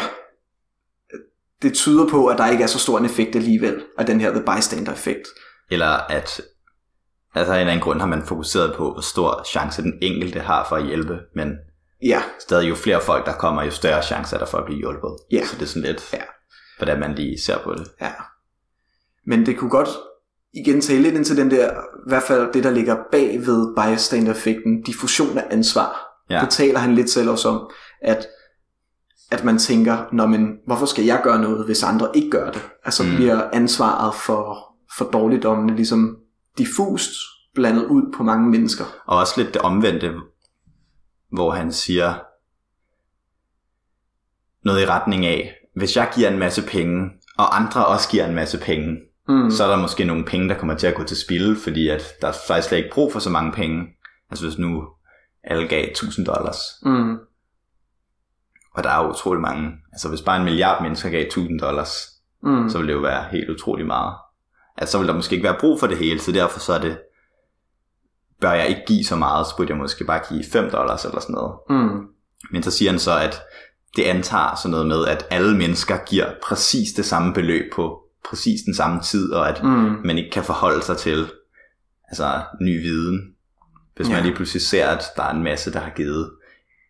[1.62, 4.32] det tyder på, at der ikke er så stor en effekt alligevel af den her
[4.32, 5.27] The Bystander effekt.
[5.71, 6.41] Eller at
[7.36, 10.39] altså af en eller anden grund har man fokuseret på, hvor stor chance den enkelte
[10.39, 11.53] har for at hjælpe, men
[12.03, 14.77] Ja, stadig jo flere folk, der kommer, jo større chance er der for at blive
[14.80, 15.12] hjulpet.
[15.32, 15.45] Ja.
[15.45, 16.21] Så det er sådan lidt, Ja.
[16.77, 17.88] hvordan man lige ser på det.
[18.01, 18.12] ja.
[19.25, 19.89] Men det kunne godt
[20.53, 23.75] igen tale lidt ind til den der, i hvert fald det, der ligger bag ved
[23.77, 26.08] bystander-effekten, diffusion af ansvar.
[26.30, 26.39] Ja.
[26.41, 27.69] Det taler han lidt selv også om,
[28.01, 28.27] at,
[29.32, 32.69] at man tænker, Nå, men hvorfor skal jeg gøre noget, hvis andre ikke gør det?
[32.86, 33.10] Altså mm.
[33.10, 33.15] Mm.
[33.15, 36.17] bliver ansvaret for, for dårligdommene ligesom
[36.58, 37.12] diffust
[37.56, 38.84] blandet ud på mange mennesker.
[39.06, 40.13] Og også lidt det omvendte,
[41.32, 42.13] hvor han siger
[44.65, 48.36] noget i retning af, hvis jeg giver en masse penge, og andre også giver en
[48.36, 48.97] masse penge,
[49.30, 49.52] Mm.
[49.52, 52.04] så er der måske nogle penge, der kommer til at gå til spilde, fordi at
[52.21, 53.88] der er faktisk slet ikke brug for så mange penge.
[54.30, 54.88] Altså hvis nu
[55.43, 57.17] alle gav 1000 dollars, Mm.
[58.73, 61.91] og der er utrolig mange, altså hvis bare en milliard mennesker gav 1000 dollars,
[62.43, 62.69] Mm.
[62.69, 64.13] så ville det jo være helt utrolig meget.
[64.78, 66.80] Altså så vil der måske ikke være brug for det hele, så derfor så er
[66.80, 66.98] det,
[68.42, 71.20] bør jeg ikke give så meget, så burde jeg måske bare give 5 dollars eller
[71.20, 71.54] sådan noget.
[71.70, 72.08] Mm.
[72.52, 73.42] Men så siger han så, at
[73.96, 78.62] det antager sådan noget med, at alle mennesker giver præcis det samme beløb på præcis
[78.66, 79.70] den samme tid, og at Mm.
[80.06, 81.32] man ikke kan forholde sig til
[82.08, 83.34] altså, ny viden.
[83.96, 84.13] Hvis Ja.
[84.13, 86.32] man lige pludselig ser, at der er en masse, der har givet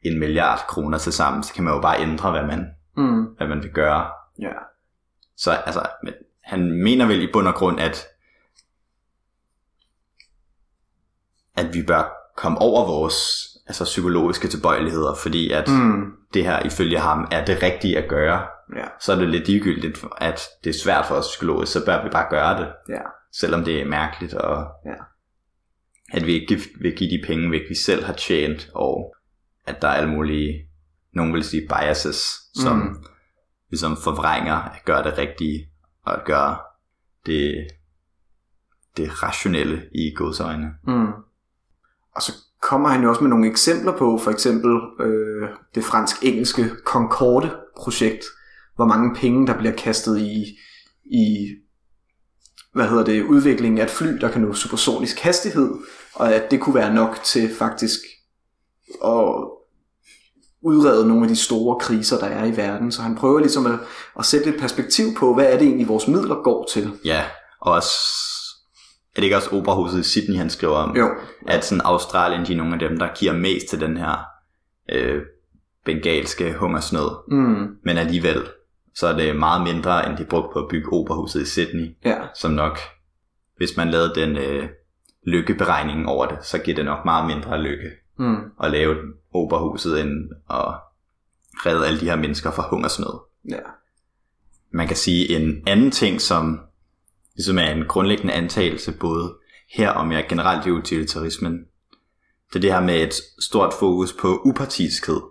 [0.03, 2.65] en milliard kroner til sammen, så kan man jo bare ændre, hvad man,
[2.97, 3.23] Mm.
[3.23, 4.05] hvad man vil gøre.
[4.39, 4.51] Ja.
[5.37, 6.13] Så altså, men
[6.47, 8.07] han mener vel i bund og grund, at
[11.57, 16.11] at vi bør komme over vores altså, psykologiske tilbøjeligheder, fordi at Mm.
[16.33, 18.85] det her ifølge ham er det rigtige at gøre, Ja.
[18.99, 22.09] så er det lidt ligegyldigt, at det er svært for os psykologisk, så bør vi
[22.09, 23.01] bare gøre det, Ja.
[23.33, 24.95] selvom det er mærkeligt, og Ja.
[26.13, 29.15] at vi ikke vil give de penge væk, vi selv har tjent, og
[29.65, 30.69] at der er alle mulige,
[31.13, 33.03] nogen vil sige biases, som Mm.
[33.69, 35.69] ligesom forvrænger at gøre det rigtige,
[36.07, 36.57] og at gøre
[37.25, 37.67] det,
[38.97, 40.67] det rationelle i godsøjne.
[40.87, 41.11] Mm.
[42.15, 46.71] Og så kommer han jo også med nogle eksempler på, for eksempel øh, det fransk-engelske
[46.85, 48.25] Concorde-projekt,
[48.75, 50.57] hvor mange penge, der bliver kastet i,
[51.05, 51.55] i
[52.73, 55.71] hvad hedder det, udviklingen af et fly, der kan nå supersonisk hastighed,
[56.13, 57.99] og at det kunne være nok til faktisk
[59.03, 59.47] at
[60.67, 62.91] udrede nogle af de store kriser, der er i verden.
[62.91, 63.79] Så han prøver ligesom at,
[64.19, 66.91] at sætte lidt perspektiv på, hvad er det egentlig, vores midler går til.
[67.05, 67.23] Ja,
[67.61, 67.91] og også,
[69.15, 70.95] er det ikke også operahuset i Sydney, han skriver om?
[70.97, 71.09] Jo,
[71.47, 74.17] at sådan Australien, de er nogle af dem, der giver mest til den her
[74.91, 75.21] øh,
[75.85, 77.09] bengalske hungersnød.
[77.27, 78.43] mm, Men alligevel,
[78.95, 82.17] så er det meget mindre, end de brugte på at bygge operahuset i Sydney, ja,
[82.35, 82.79] som nok,
[83.57, 84.69] hvis man lavede den øh,
[85.27, 88.95] lykkeberegning over det, så giver det nok meget mindre lykke mm, at lave
[89.33, 90.73] operahuset, end at
[91.65, 93.19] redde alle de her mennesker fra hungersnød.
[93.49, 93.59] ja,
[94.71, 96.59] Man kan sige en anden ting, som
[97.35, 99.37] ligesom er en grundlæggende antagelse, både
[99.73, 101.65] her og mere generelt i utilitarismen,
[102.49, 105.21] det er det her med et stort fokus på upartiskhed.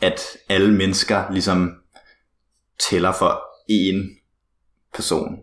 [0.00, 1.74] At alle mennesker ligesom
[2.90, 4.22] tæller for én
[4.94, 5.38] person.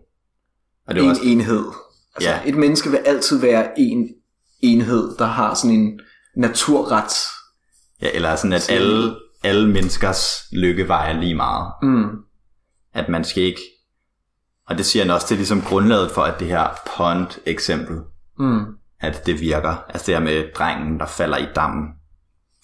[0.86, 1.64] Og det er en også, enhed.
[2.14, 2.42] Altså, Ja.
[2.46, 4.14] Et menneske vil altid være en
[4.62, 6.00] enhed, der har sådan en
[6.36, 7.12] naturret.
[8.02, 11.72] ja, eller sådan, at alle, alle menneskers lykke vejer lige meget.
[11.82, 12.08] Mm.
[12.94, 13.60] At man skal ikke,
[14.68, 18.00] og det siger han også, det er ligesom grundlaget for, at det her pond-eksempel,
[18.38, 18.64] Mm.
[19.00, 19.84] at det virker.
[19.88, 21.88] Altså det her med drengen, der falder i dammen.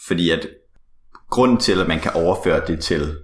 [0.06, 0.48] Fordi at
[1.30, 3.18] grunden til, at man kan overføre det til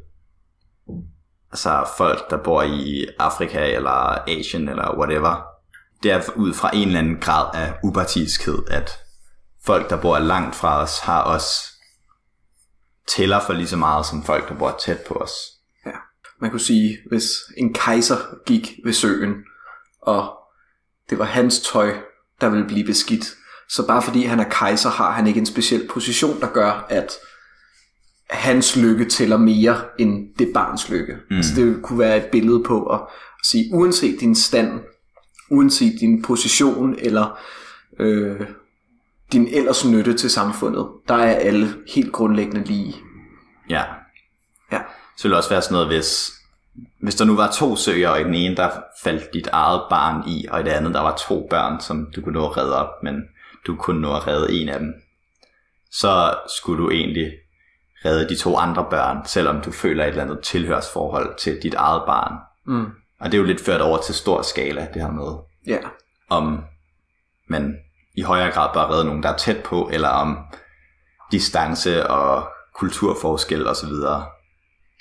[1.50, 5.42] altså folk, der bor i Afrika eller Asien eller whatever,
[6.03, 8.99] det er ud fra en eller anden grad af upartiskhed, at
[9.65, 11.73] folk, der bor langt fra os, har os
[13.09, 15.33] tæller for lige så meget som folk, der bor tæt på os.
[15.87, 15.91] Ja.
[16.41, 19.35] Man kunne sige, hvis en kejser gik ved søen,
[20.03, 20.33] og
[21.11, 21.95] det var hans tøj,
[22.41, 23.25] der ville blive beskidt,
[23.69, 27.12] så bare fordi han er kejser, har han ikke en speciel position, der gør, at
[28.31, 31.17] hans lykke tæller mere end det barns lykke.
[31.31, 31.37] Mm.
[31.37, 33.01] Altså det kunne være et billede på at
[33.45, 34.81] sige, uanset din stand,
[35.53, 37.38] uanset din position eller
[37.99, 38.41] øh,
[39.33, 42.95] din ellers nytte til samfundet, der er alle helt grundlæggende lige.
[43.71, 43.83] Ja,
[44.73, 44.81] Ja.
[45.17, 46.33] Så ville det også være sådan noget, hvis,
[47.03, 48.71] hvis der nu var to søer, og i den ene, der
[49.03, 52.21] faldt dit eget barn i, og i det andet, der var to børn, som du
[52.21, 53.23] kunne nå at redde op, men
[53.67, 54.95] du kunne nå at redde en af dem,
[55.91, 57.33] så skulle du egentlig
[58.05, 62.03] redde de to andre børn, selvom du føler et eller andet tilhørsforhold til dit eget
[62.07, 62.38] barn.
[62.67, 62.87] Mm.
[63.22, 65.78] Og det er jo lidt ført over til stor skala, det her med, Ja.
[66.30, 66.64] om
[67.48, 67.76] man
[68.14, 70.38] i højere grad bør redde nogen, der er tæt på, eller om
[71.32, 73.88] distance og kulturforskel osv.,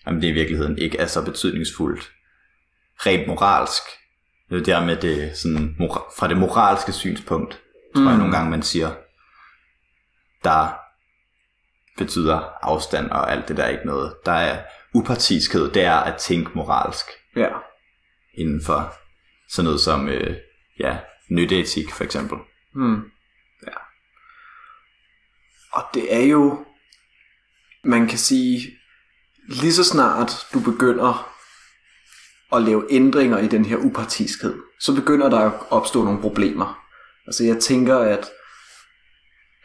[0.06, 2.12] om det i virkeligheden ikke er så betydningsfuldt.
[3.06, 3.82] Rent moralsk,
[4.50, 5.76] det er der med det, sådan,
[6.18, 7.62] fra det moralske synspunkt,
[7.96, 8.18] tror jeg Mm.
[8.20, 8.90] nogle gange, man siger,
[10.44, 10.78] der
[11.98, 14.14] betyder afstand og alt det der ikke noget.
[14.26, 17.06] Der er upartiskhed, det er at tænke moralsk
[17.36, 17.48] Ja.
[18.34, 18.94] Inden for
[19.50, 20.38] sådan noget som øh,
[20.80, 20.98] ja,
[21.30, 22.38] nytteetik for eksempel.
[22.76, 23.02] Mm.
[23.68, 23.78] Ja.
[25.74, 26.66] Og det er jo,
[27.84, 28.62] man kan sige,
[29.48, 31.32] lige så snart du begynder
[32.56, 36.80] at lave ændringer i den her upartiskhed, så begynder der at opstå nogle problemer.
[37.28, 38.30] Altså jeg tænker, at,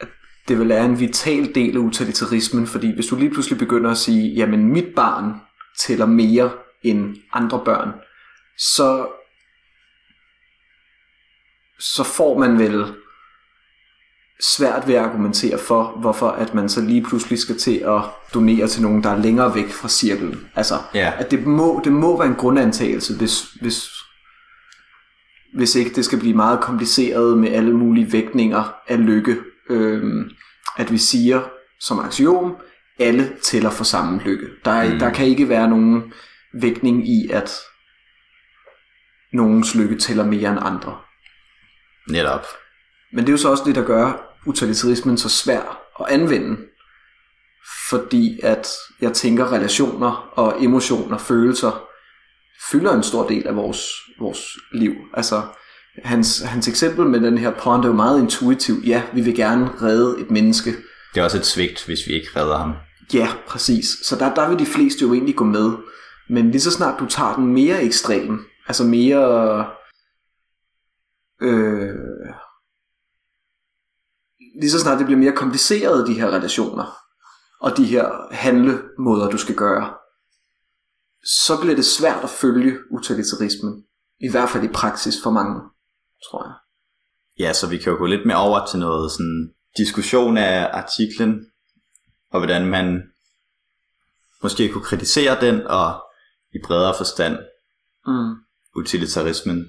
[0.00, 0.08] at
[0.48, 3.96] det vil være en vital del af utilitarismen, fordi hvis du lige pludselig begynder at
[3.96, 5.40] sige, jamen mit barn
[5.78, 6.52] tæller mere
[6.82, 7.92] end andre børn,
[8.58, 9.08] så
[11.78, 12.94] så får man vel
[14.40, 18.00] svært ved at argumentere for, hvorfor at man så lige pludselig skal til at
[18.34, 20.48] donere til nogen, der er længere væk fra cirklen.
[20.54, 21.12] Altså, Ja.
[21.18, 23.88] at det må, det må være en grundantagelse, hvis, hvis,
[25.54, 29.36] hvis ikke det skal blive meget kompliceret med alle mulige vægtninger af lykke.
[29.70, 30.30] Øhm,
[30.76, 31.42] at vi siger
[31.80, 32.56] som axiom,
[32.98, 34.46] alle tæller for samme lykke.
[34.64, 34.92] Der, er, Mm.
[34.92, 34.98] mm.
[34.98, 36.12] der kan ikke være nogen
[36.54, 37.50] vægtning i, at
[39.36, 40.98] nogens lykke tæller mere end andre.
[42.10, 42.46] Netop.
[43.12, 46.56] Men det er jo så også det, der gør utilitarismen så svær at anvende.
[47.88, 48.68] Fordi at
[49.00, 51.86] jeg tænker, relationer og emotioner, følelser,
[52.70, 53.80] fylder en stor del af vores,
[54.20, 54.40] vores
[54.72, 54.94] liv.
[55.14, 55.42] Altså,
[56.04, 58.74] hans, hans eksempel med den her pond er jo meget intuitiv.
[58.86, 60.70] Ja, vi vil gerne redde et menneske.
[61.14, 62.72] Det er også et svigt, hvis vi ikke redder ham.
[63.14, 63.86] Ja, præcis.
[64.02, 65.72] Så der, der vil de fleste jo egentlig gå med.
[66.28, 69.66] Men lige så snart du tager den mere ekstrem, altså mere...
[71.40, 71.94] Øh,
[74.60, 76.96] lige så snart det bliver mere kompliceret, de her relationer,
[77.60, 79.94] og de her handlemåder, du skal gøre,
[81.24, 83.84] så bliver det svært at følge utilitarismen.
[84.20, 85.60] I hvert fald i praksis for mange,
[86.30, 86.54] tror jeg.
[87.38, 91.46] Ja, så vi kan jo gå lidt mere over til noget sådan diskussion af artiklen,
[92.32, 93.02] og hvordan man
[94.42, 96.02] måske kunne kritisere den, og
[96.54, 97.38] i bredere forstand
[98.06, 98.34] Mm
[98.76, 99.68] utilitarismen.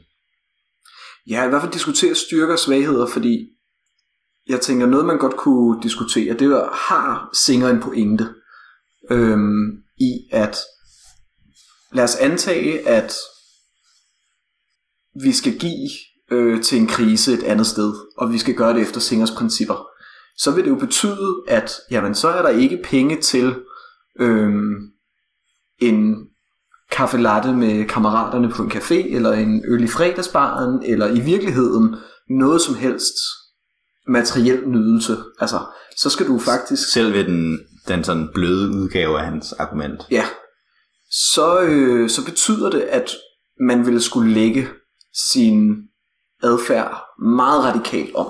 [1.30, 3.58] Ja, i hvert fald diskutere styrker og svagheder, fordi
[4.48, 8.34] jeg tænker, noget man godt kunne diskutere, det er, har Singer en pointe
[9.12, 10.58] øhm, i, at
[11.93, 13.13] lad os antage, at
[15.24, 15.89] vi skal give
[16.32, 19.88] øh, til en krise et andet sted, og vi skal gøre det efter Singers principper,
[20.38, 23.56] så vil det jo betyde, at jamen, så er der ikke penge til
[24.20, 24.91] øhm,
[25.82, 26.15] en
[26.91, 31.95] kaffe latte med kammeraterne på en café, eller en øl i fredagsbaren, eller i virkeligheden
[32.30, 33.15] noget som helst
[34.08, 35.17] materiel nydelse.
[35.39, 35.60] Altså,
[35.97, 36.91] så skal du faktisk...
[36.93, 40.08] Selv ved den, den sådan bløde udgave af hans argument.
[40.12, 40.26] Ja,
[41.12, 43.12] så, øh, så betyder det, at
[43.60, 44.67] man ville skulle lægge
[45.34, 45.78] sin
[46.43, 48.28] adfærd meget radikalt om.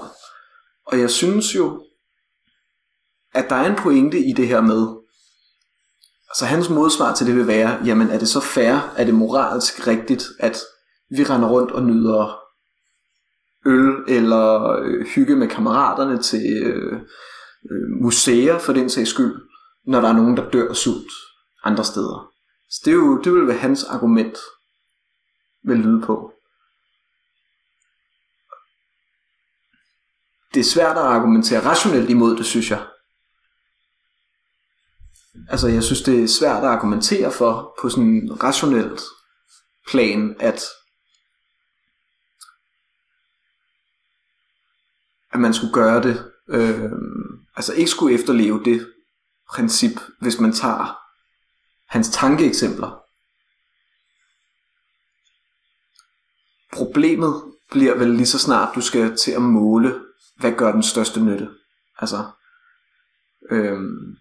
[0.85, 1.83] Og jeg synes jo,
[3.33, 4.87] at der er en pointe i det her med,
[6.35, 9.87] så hans modsvar til det vil være, jamen er det så fair, er det moralsk
[9.87, 10.57] rigtigt, at
[11.09, 12.39] vi render rundt og nyder
[13.65, 16.93] øl eller øh, hygge med kammeraterne til øh,
[17.71, 19.35] øh, museer for den sags skyld,
[19.85, 21.11] når der er nogen, der dør af sult
[21.63, 22.31] andre steder.
[22.69, 24.37] Så det, er jo, det vil være hans argument
[25.63, 26.33] vil lyde på.
[30.53, 32.85] Det er svært at argumentere rationelt imod det, synes jeg.
[35.50, 39.02] Altså, jeg synes, det er svært at argumentere for på sådan en rationelt
[39.88, 40.62] plan, at
[45.34, 46.91] at man skulle gøre det, øh,
[47.56, 48.93] altså ikke skulle efterleve det
[49.50, 51.00] princip, hvis man tager
[51.88, 53.04] hans tankeeksempler.
[56.73, 60.02] Problemet bliver vel lige så snart du skal til at måle,
[60.36, 61.50] hvad gør den største nytte.
[62.00, 62.32] Altså,
[63.52, 64.17] øhm,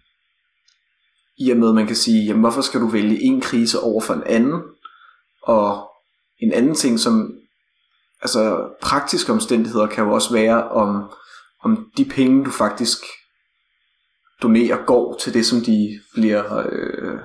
[1.39, 4.01] i og med at man kan sige, jamen hvorfor skal du vælge en krise over
[4.01, 4.61] for en anden,
[5.43, 5.89] og
[6.39, 7.33] en anden ting, som
[8.21, 11.11] altså praktiske omstændigheder kan jo også være, om,
[11.63, 12.97] om de penge, du faktisk
[14.41, 17.19] donerer, går til det, som de bliver, øh,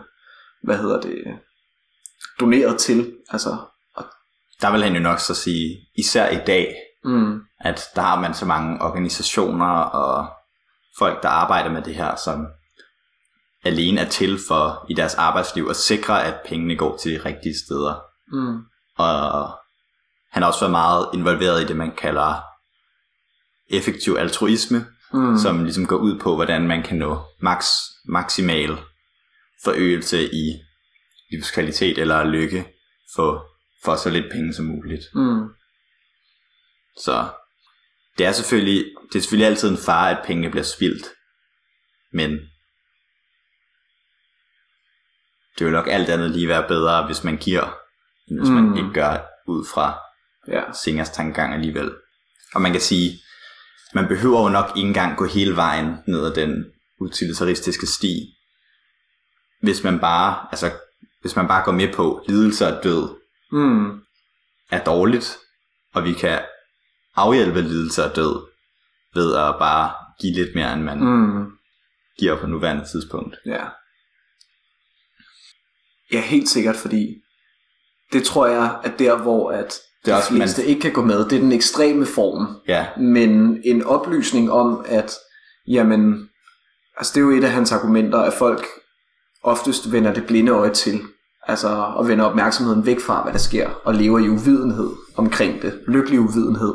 [0.63, 1.25] hvad hedder det,
[2.41, 3.17] doneret til.
[3.31, 3.57] Altså,
[3.95, 4.05] og,
[4.61, 8.35] Der vil han jo nok så sige, især i dag, mm, at der har man
[8.35, 10.29] så mange organisationer og
[10.99, 12.47] folk, der arbejder med det her, som
[13.65, 17.55] alene er til for i deres arbejdsliv at sikre, at pengene går til de rigtige
[17.67, 18.01] steder.
[18.33, 18.59] mm,
[18.97, 19.49] Og
[20.33, 22.43] han har også været meget involveret i det, man kalder
[23.71, 27.67] effektiv altruisme, mm, som ligesom går ud på, hvordan man kan nå max,
[28.05, 28.79] maksimal
[29.65, 30.61] forøgelse i
[31.31, 32.65] livskvalitet eller lykke
[33.17, 33.47] for,
[33.85, 35.05] for så lidt penge som muligt.
[35.15, 35.49] mm,
[36.97, 37.29] Så
[38.19, 41.07] det er selvfølgelig, det er selvfølgelig altid en fare, at pengene bliver spildt.
[42.13, 42.39] Men
[45.59, 47.75] det vil nok alt andet lige være bedre, hvis man giver,
[48.29, 48.55] end hvis mm.
[48.55, 49.99] Man ikke gør ud fra
[50.49, 51.93] ja, Singers tankegang alligevel.
[52.55, 53.19] Og man kan sige,
[53.95, 56.65] man behøver jo nok ikke engang gå hele vejen ned ad den
[57.01, 58.35] utilitaristiske sti,
[59.63, 60.71] hvis man bare, altså,
[61.21, 63.09] hvis man bare går med på, lidelse og død
[63.53, 64.01] mm,
[64.71, 65.39] er dårligt,
[65.95, 66.41] og vi kan
[67.17, 68.47] afhjælpe lidelse og død
[69.15, 71.47] ved at bare give lidt mere, end man mm,
[72.19, 73.37] giver på nuværende tidspunkt.
[73.47, 73.65] ja.
[76.13, 77.07] Ja, helt sikkert, fordi
[78.13, 80.93] det tror jeg, at der hvor at Det de er også, man- fleste ikke kan
[80.93, 82.57] gå med, det er den ekstreme form.
[82.69, 85.15] Ja, Men en oplysning om, at
[85.69, 86.29] jamen,
[86.97, 88.67] altså det er jo et af hans argumenter, at folk
[89.43, 91.01] oftest vender det blinde øje til.
[91.49, 95.81] Altså og vender opmærksomheden væk fra, hvad der sker, og lever i uvidenhed omkring det.
[95.89, 96.75] Lykkelig uvidenhed.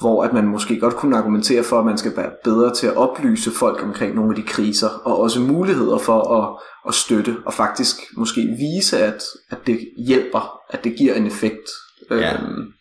[0.00, 2.96] Hvor at man måske godt kunne argumentere for, at man skal være bedre til at
[2.96, 6.56] oplyse folk omkring nogle af de kriser, og også muligheder for at,
[6.88, 11.68] at støtte, og faktisk måske vise, at, at det hjælper, at det giver en effekt.
[12.10, 12.34] Ja.
[12.34, 12.72] Øhm,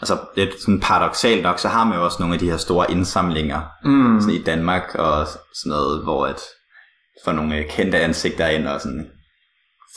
[0.00, 2.90] altså lidt sådan paradoxalt nok, så har man jo også nogle af de her store
[2.90, 6.40] indsamlinger mm, sådan i Danmark og sådan noget, hvor at
[7.24, 9.10] får nogle kendte ansigter ind og sådan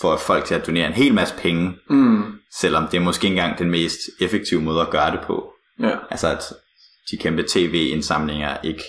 [0.01, 2.23] får folk til at donere en hel masse penge, mm,
[2.59, 5.51] selvom det er måske ikke engang den mest effektive måde at gøre det på.
[5.79, 5.95] ja.
[6.09, 6.53] Altså at
[7.11, 8.83] de kæmpe tv-indsamlinger ikke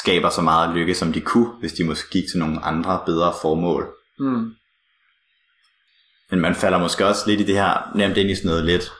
[0.00, 3.34] skaber så meget lykke, som de kunne, hvis de måske gik til nogle andre, bedre
[3.42, 3.94] formål.
[4.18, 4.50] Mm,
[6.30, 8.92] Men man falder måske også lidt i det her, nemt ind i sådan noget lidt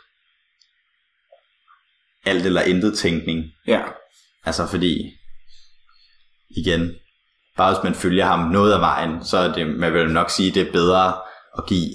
[2.25, 3.83] alt eller intet tænkning, ja.
[4.45, 5.13] Altså fordi,
[6.57, 6.95] igen,
[7.57, 10.51] bare hvis man følger ham noget af vejen, så er det, man vil nok sige,
[10.55, 11.19] det er bedre
[11.59, 11.91] at give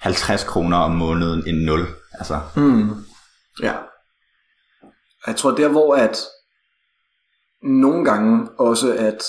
[0.00, 1.86] 50 kroner om måneden end 0.
[2.12, 2.90] Altså, Mm.
[3.62, 3.74] Ja.
[5.26, 6.18] Jeg tror der, hvor at
[7.62, 9.22] nogle gange også, at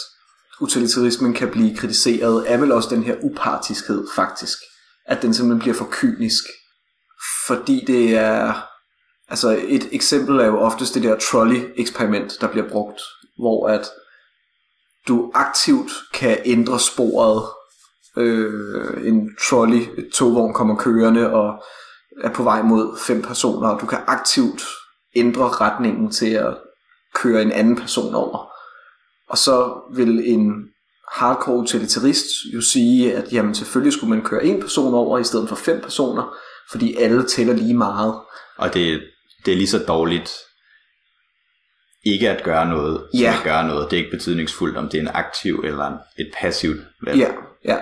[0.62, 4.58] utilitarismen kan blive kritiseret, er vel også den her upartiskhed faktisk.
[5.06, 6.44] At den simpelthen bliver for kynisk.
[7.48, 8.66] Fordi det er...
[9.32, 13.02] Altså et eksempel er jo oftest det der trolley-eksperiment, der bliver brugt,
[13.40, 13.90] hvor at
[15.08, 17.44] du aktivt kan ændre sporet.
[18.18, 21.64] Øh, en trolley, et togvogn kommer kørende og
[22.24, 24.64] er på vej mod fem personer, og du kan aktivt
[25.16, 26.58] ændre retningen til at
[27.16, 28.50] køre en anden person over.
[29.30, 30.52] Og så vil en
[31.14, 35.50] hardcore utilitarist jo sige, at jamen selvfølgelig skulle man køre en person over i stedet
[35.50, 36.36] for fem personer,
[36.72, 38.16] fordi alle tæller lige meget.
[38.58, 39.02] og det,
[39.46, 40.32] det er lige så dårligt
[42.06, 43.34] ikke at gøre noget, som Ja.
[43.38, 43.92] at gøre noget.
[43.92, 47.20] Det er ikke betydningsfuldt, om det er en aktiv eller et passivt valg.
[47.20, 47.32] Ja,
[47.66, 47.78] ja.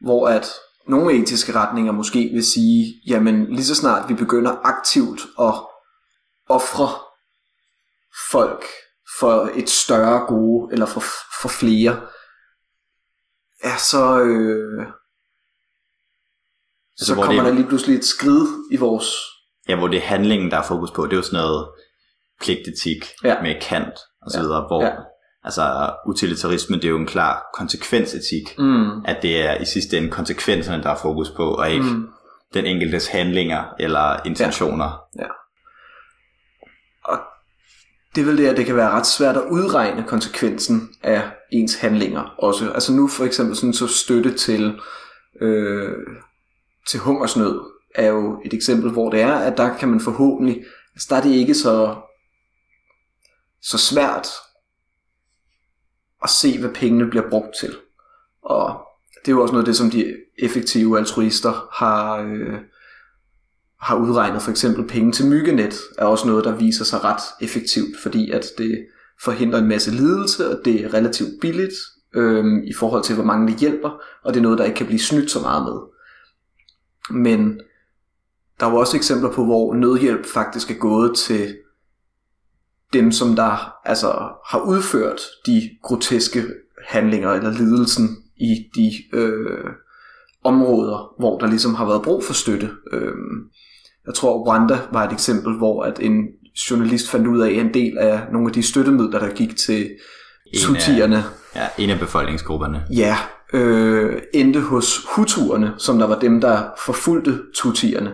[0.00, 0.46] Hvor at
[0.88, 5.54] nogle etiske retninger måske vil sige, jamen lige så snart vi begynder aktivt at
[6.50, 6.88] ofre
[8.30, 8.64] folk
[9.20, 11.02] for et større gode, eller for,
[11.42, 12.00] for flere,
[13.64, 14.92] ja, så, øh, så
[17.02, 19.06] Altså, hvor kommer det- der lige pludselig et skridt i vores...
[19.68, 21.06] ja, hvor det er handlingen, der er fokus på.
[21.06, 21.68] Det er jo sådan noget
[22.40, 23.42] pligtetik Ja.
[23.42, 24.42] med kant og så Ja.
[24.42, 24.92] videre, hvor Ja.
[25.44, 30.10] altså utilitarisme, det er jo en klar konsekvensetik, Mm, at det er i sidste ende
[30.10, 32.08] konsekvenserne, der er fokus på, og ikke mm.
[32.54, 35.00] den enkeltes handlinger eller intentioner
[38.14, 41.74] det er vel det, at det kan være ret svært at udregne konsekvensen af ens
[41.74, 42.72] handlinger også.
[42.72, 44.80] Altså nu for eksempel sådan så støtte til,
[45.40, 45.96] øh,
[46.88, 47.60] til hungersnød
[47.94, 51.22] er jo et eksempel, hvor det er, at der kan man forhåbentlig, altså der er
[51.22, 51.96] det ikke så,
[53.62, 54.28] så svært
[56.22, 57.76] at se, hvad pengene bliver brugt til.
[58.42, 58.80] Og
[59.24, 62.60] det er jo også noget af det, som de effektive altruister har, øh,
[63.82, 64.42] har udregnet.
[64.42, 68.46] For eksempel penge til myggenet er også noget, der viser sig ret effektivt, fordi at
[68.58, 68.86] det
[69.24, 71.74] forhindrer en masse lidelse, og det er relativt billigt
[72.14, 73.90] øhm, i forhold til, hvor mange det hjælper,
[74.24, 75.80] og det er noget, der ikke kan blive snydt så meget med.
[77.22, 77.60] Men
[78.60, 81.56] der er jo også eksempler på, hvor nødhjælp faktisk er gået til
[82.92, 84.08] dem, som der altså
[84.46, 86.44] har udført de groteske
[86.88, 89.70] handlinger eller lidelsen i de øh,
[90.44, 92.70] områder, hvor der ligesom har været brug for støtte.
[92.92, 93.14] Øh,
[94.06, 96.26] jeg tror, Rwanda var et eksempel, hvor at en
[96.70, 99.90] journalist fandt ud af, at en del af nogle af de støttemidler, der gik til
[100.62, 101.24] tutierne,
[101.56, 102.82] Ja, en af befolkningsgrupperne.
[102.96, 103.16] ja,
[103.52, 108.12] øh, endte hos hutuerne, som der var dem, der forfulgte tutierne.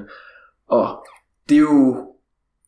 [0.69, 1.07] Og
[1.49, 1.97] det er jo,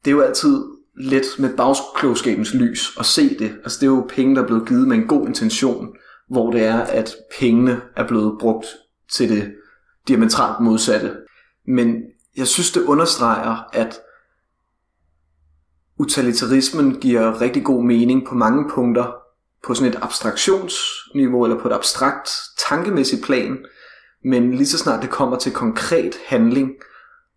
[0.04, 0.62] det er jo altid
[1.00, 3.52] let med bagklogskabens lys at se det.
[3.64, 5.88] Altså det er jo penge, der er blevet givet med en god intention,
[6.30, 8.66] hvor det er, at pengene er blevet brugt
[9.14, 9.52] til det
[10.08, 11.12] diametralt modsatte.
[11.66, 11.96] Men
[12.38, 13.98] jeg synes, det understreger, at
[15.98, 19.12] utilitarismen giver rigtig god mening på mange punkter,
[19.66, 22.30] på sådan et abstraktionsniveau eller på et abstrakt
[22.68, 23.58] tankemæssigt plan,
[24.24, 26.70] men lige så snart det kommer til konkret handling,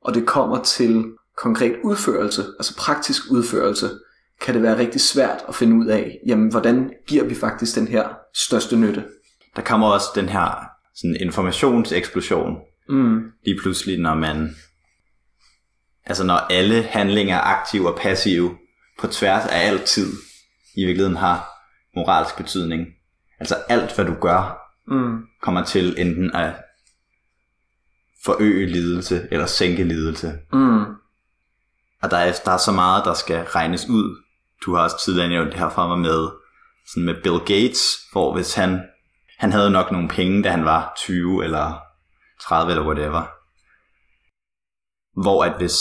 [0.02, 1.06] og det kommer til
[1.38, 3.90] konkret udførelse, altså praktisk udførelse,
[4.42, 7.88] kan det være rigtig svært at finde ud af, jamen hvordan giver vi faktisk den
[7.88, 9.04] her største nytte.
[9.56, 12.58] Der kommer også den her sådan informationseksplosion
[12.90, 13.32] Mm.
[13.46, 14.56] lige pludselig, når man
[16.06, 18.58] altså når alle handlinger er aktive og passive
[19.00, 20.14] på tværs af al tid
[20.78, 21.50] i virkeligheden har
[21.96, 22.88] moralsk betydning.
[23.40, 25.26] Altså alt hvad du gør Mm.
[25.42, 26.54] kommer til enten at
[28.26, 30.34] forøge lidelse eller sænke lidelse.
[30.54, 30.84] Mm.
[32.02, 34.24] Og der er, der er så meget, der skal regnes ud.
[34.66, 36.30] Du har også tidligere nævnt det her fra mig med,
[36.88, 37.82] sådan med Bill Gates,
[38.12, 38.82] hvor hvis han,
[39.40, 41.80] han havde nok nogle penge, da han var 20 eller
[42.42, 43.24] 30 eller whatever.
[45.14, 45.78] Hvor at hvis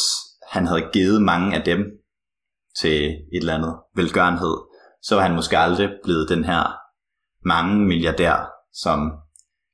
[0.51, 1.79] han havde givet mange af dem
[2.81, 4.57] til et eller andet velgørenhed,
[5.03, 6.63] så var han måske aldrig blevet den her
[7.45, 9.13] mange milliardær, som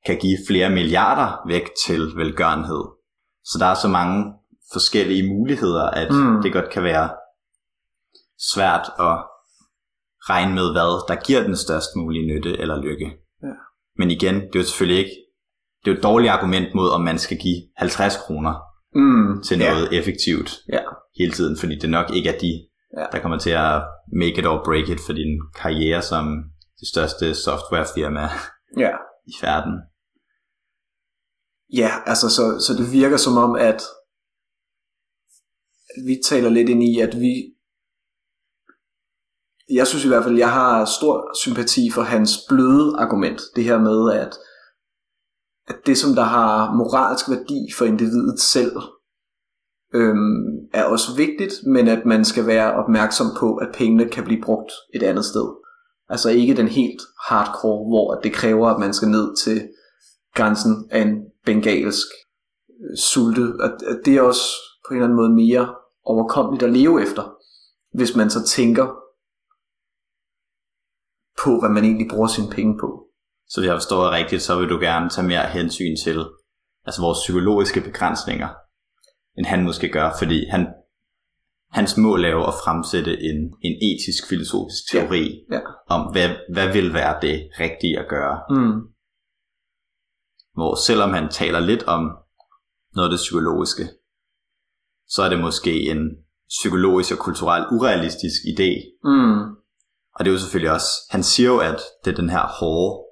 [0.07, 2.85] kan give flere milliarder væk til velgørenhed.
[3.45, 4.35] Så der er så mange
[4.73, 6.43] forskellige muligheder, at Mm.
[6.43, 7.11] det godt kan være
[8.55, 9.17] svært at
[10.31, 13.19] regne med, hvad der giver den størst mulige nytte eller lykke.
[13.43, 13.49] Ja.
[13.97, 15.17] Men igen, det er jo selvfølgelig ikke,
[15.85, 18.55] det er jo et dårligt argument mod, om man skal give 50 kroner
[19.01, 19.43] Mm.
[19.43, 20.81] til noget effektivt Ja.
[21.19, 22.53] hele tiden, fordi det nok ikke er de,
[22.99, 23.07] Ja.
[23.13, 23.83] der kommer til at
[24.21, 26.25] make it or break it for din karriere som
[26.81, 28.29] det største softwarefirma
[28.79, 28.91] Ja.
[29.27, 29.75] i verden.
[31.81, 33.83] Ja, altså så, så det virker som om, at
[36.07, 37.33] vi taler lidt ind i, at vi
[39.71, 43.41] jeg synes i hvert fald, jeg har stor sympati for hans bløde argument.
[43.57, 44.33] Det her med, at,
[45.69, 48.77] at det, som der har moralsk værdi for individet selv,
[49.95, 54.43] øhm, er også vigtigt, men at man skal være opmærksom på, at pengene kan blive
[54.43, 55.55] brugt et andet sted.
[56.09, 59.69] Altså ikke den helt hardcore, hvor det kræver, at man skal ned til
[60.35, 62.07] grænsen af en bengalsk
[62.81, 63.43] øh, sulte.
[63.63, 64.47] At, at det er også
[64.89, 67.35] på en eller anden måde mere overkommeligt at leve efter,
[67.97, 68.87] hvis man så tænker
[71.45, 73.06] på, hvad man egentlig bruger sine penge på.
[73.49, 76.25] Så hvis jeg forstår rigtigt, så vil du gerne tage mere hensyn til
[76.87, 78.49] altså vores psykologiske begrænsninger,
[79.39, 80.67] end han måske gør, fordi han,
[81.71, 85.61] hans mål er jo at fremsætte en, en etisk filosofisk teori Ja, ja.
[85.89, 88.41] om, hvad, hvad vil være det rigtige at gøre.
[88.51, 88.81] Mm.
[90.55, 92.11] Hvor selvom han taler lidt om
[92.95, 93.85] noget af det psykologiske,
[95.09, 96.11] så er det måske en
[96.49, 98.71] psykologisk og kulturel urealistisk idé.
[99.05, 99.41] Mm.
[100.15, 103.06] Og det er jo selvfølgelig også, han siger jo, at det er den her hårde,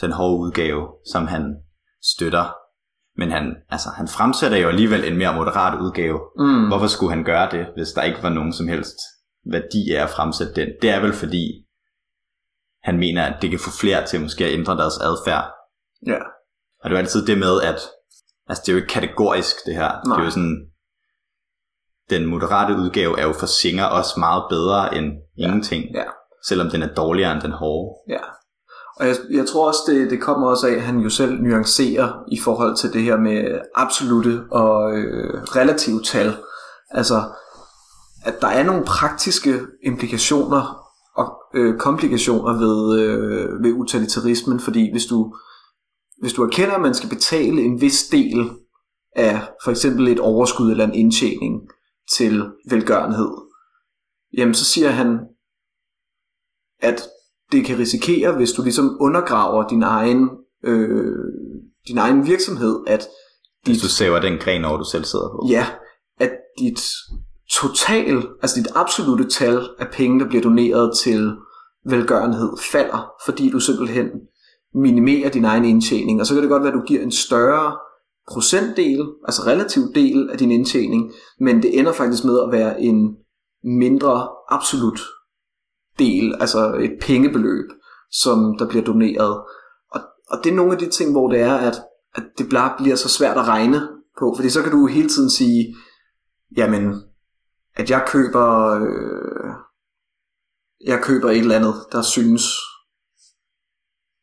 [0.00, 1.56] den hårde udgave, som han
[2.02, 2.54] støtter.
[3.16, 6.20] Men han, altså, han fremsætter jo alligevel en mere moderat udgave.
[6.38, 6.66] Mm.
[6.68, 8.96] Hvorfor skulle han gøre det, hvis der ikke var nogen som helst
[9.50, 10.68] værdi af at fremsætte den?
[10.82, 11.66] Det er vel fordi,
[12.82, 15.44] han mener, at det kan få flere til måske at ændre deres adfærd.
[16.06, 16.18] Ja.
[16.82, 17.80] Og det er altid det med, at
[18.48, 19.92] altså, det er jo ikke kategorisk, det her.
[20.00, 20.20] Det Nej.
[20.20, 20.66] er jo sådan,
[22.10, 25.44] den moderate udgave er jo for Singer også meget bedre end Ja.
[25.44, 25.84] ingenting.
[25.94, 26.04] Ja.
[26.48, 27.98] Selvom den er dårligere end den hårde.
[28.08, 28.20] Ja.
[28.96, 32.24] Og jeg, jeg tror også, det, det kommer også af, at han jo selv nuancerer
[32.28, 36.36] i forhold til det her med absolute og øh, relative tal.
[36.90, 37.22] Altså,
[38.24, 40.84] at der er nogle praktiske implikationer
[41.16, 45.36] og øh, komplikationer ved, øh, ved utilitarismen, fordi hvis du,
[46.20, 48.50] hvis du erkender, at man skal betale en vis del
[49.16, 51.68] af for eksempel et overskud eller en indtjening
[52.16, 53.30] til velgørenhed,
[54.38, 55.18] jamen så siger han,
[56.82, 57.08] at
[57.52, 60.28] det kan risikere, hvis du ligesom undergraver din egen,
[60.64, 61.16] øh,
[61.88, 63.06] din egen virksomhed, at
[63.64, 65.48] Hvis dit, du saver den gren over, du selv sidder på.
[65.50, 65.66] ja,
[66.20, 66.80] at dit
[67.50, 71.32] total, altså dit absolute tal af penge, der bliver doneret til
[71.86, 74.06] velgørenhed, falder, fordi du simpelthen
[74.74, 76.20] minimerer din egen indtjening.
[76.20, 77.76] Og så kan det godt være, at du giver en større
[78.28, 83.16] procentdel, altså relativ del af din indtjening, men det ender faktisk med at være en
[83.64, 85.00] mindre absolut
[85.98, 87.70] del, altså et pengebeløb,
[88.10, 89.42] som der bliver doneret.
[89.90, 91.74] Og, og det er nogle af de ting, hvor det er, at,
[92.14, 93.88] at det bare bliver så svært at regne
[94.18, 95.76] på, fordi så kan du hele tiden sige,
[96.56, 96.94] jamen,
[97.76, 99.50] at jeg køber, øh,
[100.86, 102.42] jeg køber et eller andet, der synes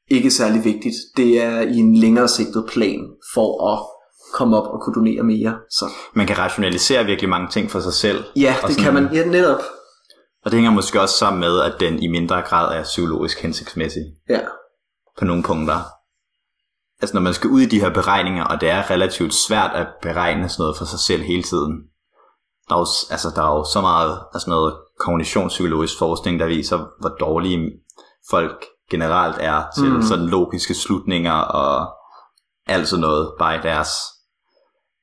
[0.10, 0.96] ikke særlig vigtigt.
[1.18, 3.00] Det er i en længere sigtet plan
[3.34, 3.86] for at
[4.34, 5.60] komme op og kunne donere mere.
[5.70, 8.24] Så Man kan rationalisere virkelig mange ting for sig selv.
[8.36, 9.60] ja, det sådan- kan man ja, netop.
[10.46, 14.04] Og det hænger måske også sammen med, at den i mindre grad er psykologisk hensigtsmæssig
[14.30, 14.40] Ja,
[15.20, 15.80] på nogle punkter.
[17.02, 19.88] Altså når man skal ud i de her beregninger, og det er relativt svært at
[20.02, 21.82] beregne sådan noget for sig selv hele tiden.
[22.70, 26.78] Der er jo, altså, der er jo så meget altså noget kognitionspsykologisk forskning, der viser,
[27.00, 27.72] hvor dårlige
[28.30, 30.02] folk generelt er til mm.
[30.02, 31.88] sådan logiske slutninger og
[32.68, 33.90] alt sådan noget, bare i deres,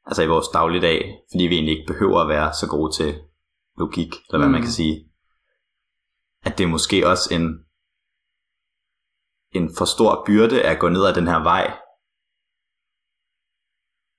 [0.07, 3.14] altså i vores dagligdag, fordi vi egentlig ikke behøver at være så gode til
[3.78, 4.53] logik, eller hvad Mm.
[4.53, 5.05] man kan sige.
[6.43, 7.45] At det er måske også en,
[9.61, 11.78] en for stor byrde at gå ned ad den her vej.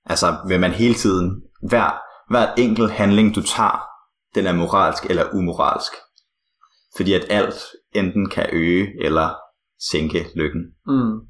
[0.04, 2.00] Altså vil man hele tiden, hver,
[2.30, 3.80] hver enkelt handling du tager,
[4.34, 5.92] den er moralsk eller umoralsk.
[6.96, 7.54] Fordi at alt
[7.94, 9.34] enten kan øge eller
[9.90, 10.62] sænke lykken.
[10.86, 11.20] mm.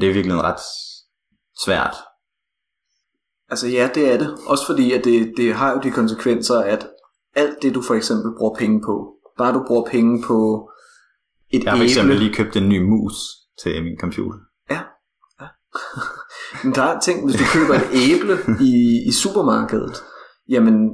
[0.00, 0.60] Det er virkelig ret
[1.64, 1.96] svært.
[3.48, 4.38] Altså ja, det er det.
[4.46, 6.90] Også fordi, at det, det har jo de konsekvenser, at
[7.34, 10.70] alt det, du for eksempel bruger penge på, bare du bruger penge på
[11.50, 13.14] et Jeg har for æble, lige købt en ny mus
[13.62, 14.38] til min computer.
[16.64, 20.04] Men der er ting, hvis du køber et æble i, i supermarkedet,
[20.48, 20.90] jamen,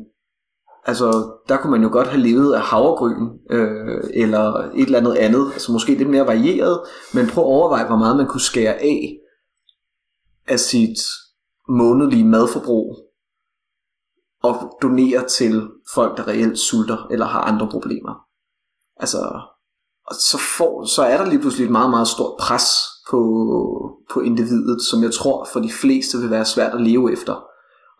[0.84, 5.14] altså, der kunne man jo godt have levet af havregryn, øh, eller et eller andet
[5.14, 6.80] andet, altså måske lidt mere varieret,
[7.14, 9.18] men prøv at overveje, hvor meget man kunne skære af
[10.48, 10.98] af sit
[11.68, 12.96] månedlige madforbrug,
[14.42, 18.31] og donere til folk, der reelt sulter, eller har andre problemer.
[18.96, 19.18] Altså,
[20.06, 22.64] og så, får, så er der lige pludselig et meget, meget stort pres
[23.10, 23.20] på,
[24.12, 27.44] på individet, som jeg tror for de fleste vil være svært at leve efter.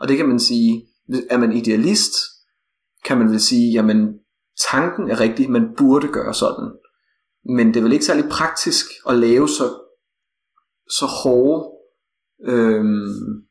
[0.01, 0.86] Og det kan man sige,
[1.30, 2.12] er man idealist,
[3.05, 4.14] kan man vel sige, jamen
[4.70, 6.70] tanken er rigtig, man burde gøre sådan.
[7.45, 9.64] Men det er vel ikke særlig praktisk at lave så,
[10.90, 11.68] så hårde,
[12.45, 13.45] øhm,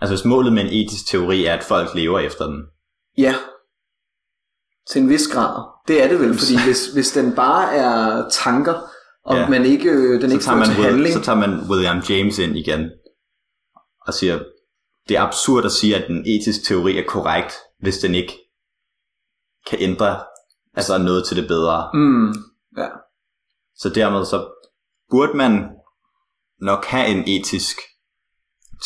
[0.00, 2.62] Altså hvis målet med en etisk teori er, at folk lever efter den,
[3.18, 3.34] ja,
[4.92, 5.64] Til en vis grad.
[5.88, 8.74] Det er det vel, fordi hvis, hvis den bare er tanker,
[9.24, 9.48] og Ja.
[9.48, 11.98] man ikke, øh, den så ikke tager, man, til Will- handling, så tager man William
[12.08, 12.90] James ind igen
[14.06, 14.38] og siger,
[15.08, 18.38] det er absurd at sige, at en etisk teori er korrekt, hvis den ikke
[19.70, 20.20] kan ændre
[20.74, 21.90] altså noget til det bedre.
[21.94, 22.28] mm,
[22.76, 22.88] ja.
[23.76, 24.48] Så dermed så
[25.10, 25.68] burde man
[26.60, 27.76] nok have en etisk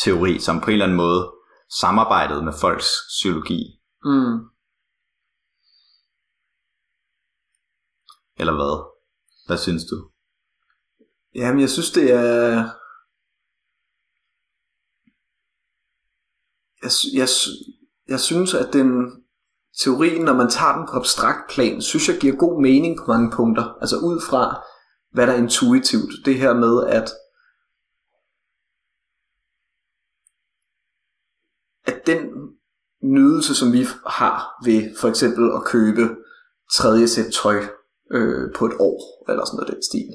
[0.03, 1.31] teori, som på en eller anden måde
[1.79, 3.63] samarbejdede med folks psykologi,
[4.05, 4.37] Mm.
[8.37, 8.93] Eller hvad?
[9.47, 10.09] Hvad synes du?
[11.35, 12.69] Jamen, jeg synes, det er...
[16.83, 17.27] Jeg, jeg,
[18.07, 18.87] jeg synes, at den
[19.83, 23.31] teorien, når man tager den på abstrakt plan, synes jeg giver god mening på mange
[23.31, 23.77] punkter.
[23.81, 24.63] Altså ud fra,
[25.11, 26.25] hvad der er intuitivt.
[26.25, 27.09] Det her med, at
[31.85, 32.29] at den
[33.01, 36.15] nydelse, som vi har ved for eksempel at købe
[36.73, 37.67] tredje sæt tøj
[38.13, 38.97] øh, på et år,
[39.31, 40.09] eller sådan noget den stil,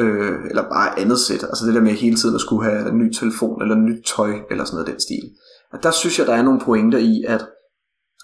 [0.00, 2.98] øh, eller bare andet sæt, altså det der med hele tiden at skulle have en
[2.98, 5.24] ny telefon, eller nyt tøj, eller sådan noget den stil.
[5.72, 7.48] At der synes jeg, der er nogle pointer i, at,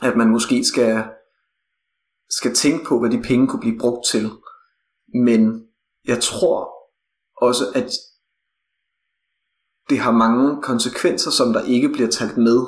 [0.02, 1.04] at man måske skal,
[2.30, 4.30] skal tænke på, hvad de penge kunne blive brugt til.
[5.24, 5.62] Men
[6.04, 6.70] jeg tror
[7.36, 7.90] også, at
[9.90, 12.58] det har mange konsekvenser, som der ikke bliver talt med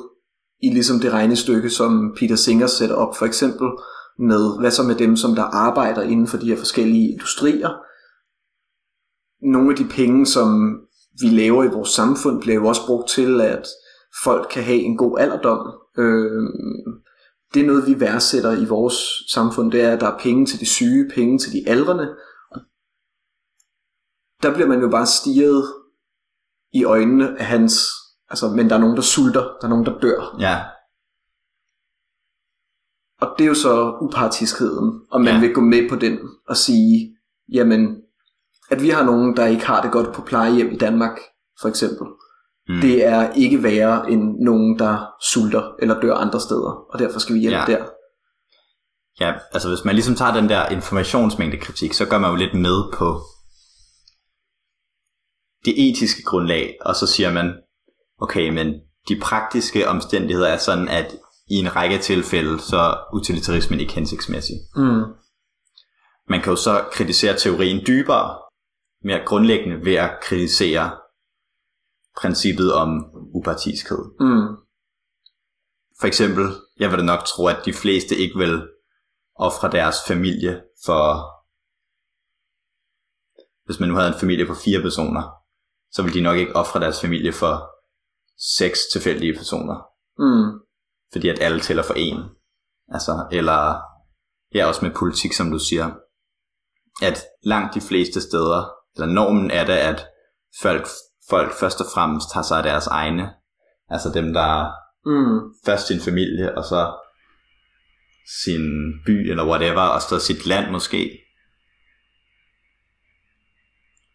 [0.62, 3.68] i ligesom det regnestykke, som Peter Singer sætter op, for eksempel
[4.20, 7.70] med, hvad så med dem, som der arbejder inden for de her forskellige industrier.
[9.52, 10.80] Nogle af de penge, som
[11.20, 13.66] vi laver i vores samfund, bliver jo også brugt til, at
[14.24, 15.72] folk kan have en god alderdom.
[15.98, 16.42] Øh,
[17.54, 18.94] det er noget, vi værdsætter i vores
[19.32, 22.08] samfund, det er, at der er penge til de syge, penge til de aldrende.
[24.42, 25.64] Der bliver man jo bare stiget
[26.72, 27.90] i øjnene af hans...
[28.30, 30.36] Altså, men der er nogen, der sulter, der er nogen, der dør.
[30.40, 30.60] Ja,
[33.20, 35.40] og det er jo så upartiskheden, om man Ja.
[35.40, 36.18] vil gå med på den
[36.48, 37.16] og sige,
[37.52, 37.96] jamen,
[38.70, 41.18] at vi har nogen, der ikke har det godt på plejehjem i Danmark,
[41.60, 42.06] for eksempel.
[42.68, 42.80] Mm.
[42.80, 47.34] Det er ikke værre end nogen, der sulter eller dør andre steder, og derfor skal
[47.34, 47.64] vi hjælpe ja.
[47.66, 47.84] der.
[49.20, 52.54] Ja, altså hvis man ligesom tager den der informationsmængde kritik, så gør man jo lidt
[52.54, 53.20] med på
[55.64, 57.54] det etiske grundlag, og så siger man,
[58.20, 58.74] okay, men
[59.08, 61.16] de praktiske omstændigheder er sådan, at
[61.50, 64.56] i en række tilfælde, så er utilitarismen ikke hensigtsmæssig.
[64.76, 65.02] Mm.
[66.28, 68.38] Man kan jo så kritisere teorien dybere,
[69.04, 70.98] mere grundlæggende ved at kritisere
[72.20, 72.88] princippet om
[73.34, 74.04] upartiskhed.
[74.20, 74.56] Mm.
[76.00, 76.44] For eksempel,
[76.78, 78.68] jeg vil da nok tro, at de fleste ikke vil
[79.34, 81.02] ofre deres familie for...
[83.64, 85.22] Hvis man nu havde en familie på fire personer,
[85.90, 87.70] så vil de nok ikke ofre deres familie for
[88.58, 89.76] seks tilfældige personer.
[90.18, 90.69] Mm.
[91.12, 92.22] Fordi at alle tæller for en.
[92.88, 93.80] Altså, eller
[94.54, 95.90] ja, også med politik, som du siger.
[97.02, 100.06] At langt de fleste steder, eller normen er det, at
[100.62, 100.86] folk,
[101.30, 103.30] folk først og fremmest tager sig af deres egne.
[103.88, 104.70] Altså dem, der
[105.06, 105.54] Mm.
[105.66, 106.98] først sin familie, og så
[108.42, 111.18] sin by, eller whatever, og så sit land måske.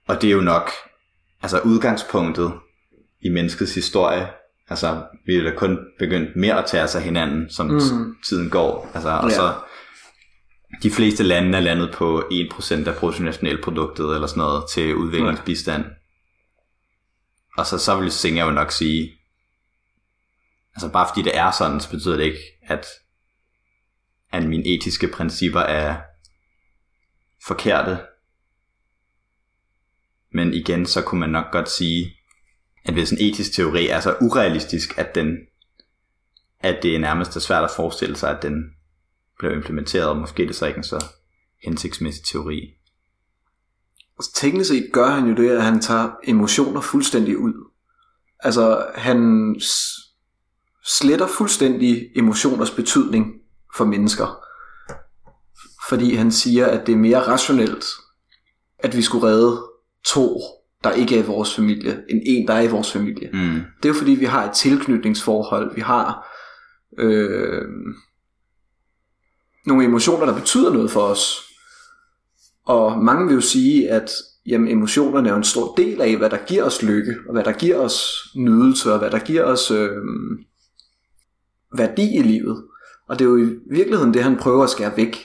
[0.08, 0.70] Og det er jo nok
[1.42, 2.54] altså udgangspunktet
[3.22, 4.28] i menneskets historie.
[4.70, 8.16] Altså, vi er da kun begyndt mere at tage os af hinanden, som Mm.
[8.28, 8.92] tiden går.
[8.94, 9.36] Altså, og Ja.
[9.36, 9.54] så
[10.84, 15.86] de fleste lande er landet på 1% af bruttonationalproduktet eller sådan noget til udviklingsbistand.
[17.58, 19.12] Og så, så vil Singer jo nok sige,
[20.76, 22.86] altså bare fordi det er sådan, så betyder det ikke, at,
[24.32, 25.96] at mine etiske principper er
[27.48, 28.00] forkerte.
[30.32, 32.15] Men igen, så kunne man nok godt sige,
[32.86, 35.38] at hvis en etisk teori er så urealistisk, at, den,
[36.60, 38.64] at det er nærmest er svært at forestille sig, at den
[39.40, 41.06] blev implementeret, og måske det så ikke en så
[41.64, 42.74] hensigtsmæssig teori.
[44.18, 47.54] Altså, teknisk set gør han jo det, at han tager emotioner fuldstændig ud.
[48.40, 49.56] Altså, han
[50.86, 53.34] sletter fuldstændig emotioners betydning
[53.78, 54.40] for mennesker.
[55.90, 57.86] Fordi han siger, at det er mere rationelt,
[58.80, 59.64] at vi skulle redde
[60.06, 60.40] to,
[60.84, 63.30] der ikke er i vores familie, end en, der er i vores familie.
[63.34, 63.62] Mm.
[63.78, 65.76] Det er jo fordi, vi har et tilknytningsforhold.
[65.76, 66.28] Vi har
[66.98, 67.62] øh,
[69.66, 71.42] nogle emotioner, der betyder noget for os.
[72.66, 74.12] Og mange vil jo sige, at
[74.46, 77.52] jamen, emotionerne er en stor del af, hvad der giver os lykke, og hvad der
[77.52, 78.02] giver os
[78.36, 79.92] nydelse, og hvad der giver os øh,
[81.78, 82.64] værdi i livet.
[83.08, 85.18] Og det er jo i virkeligheden det, han prøver at skære væk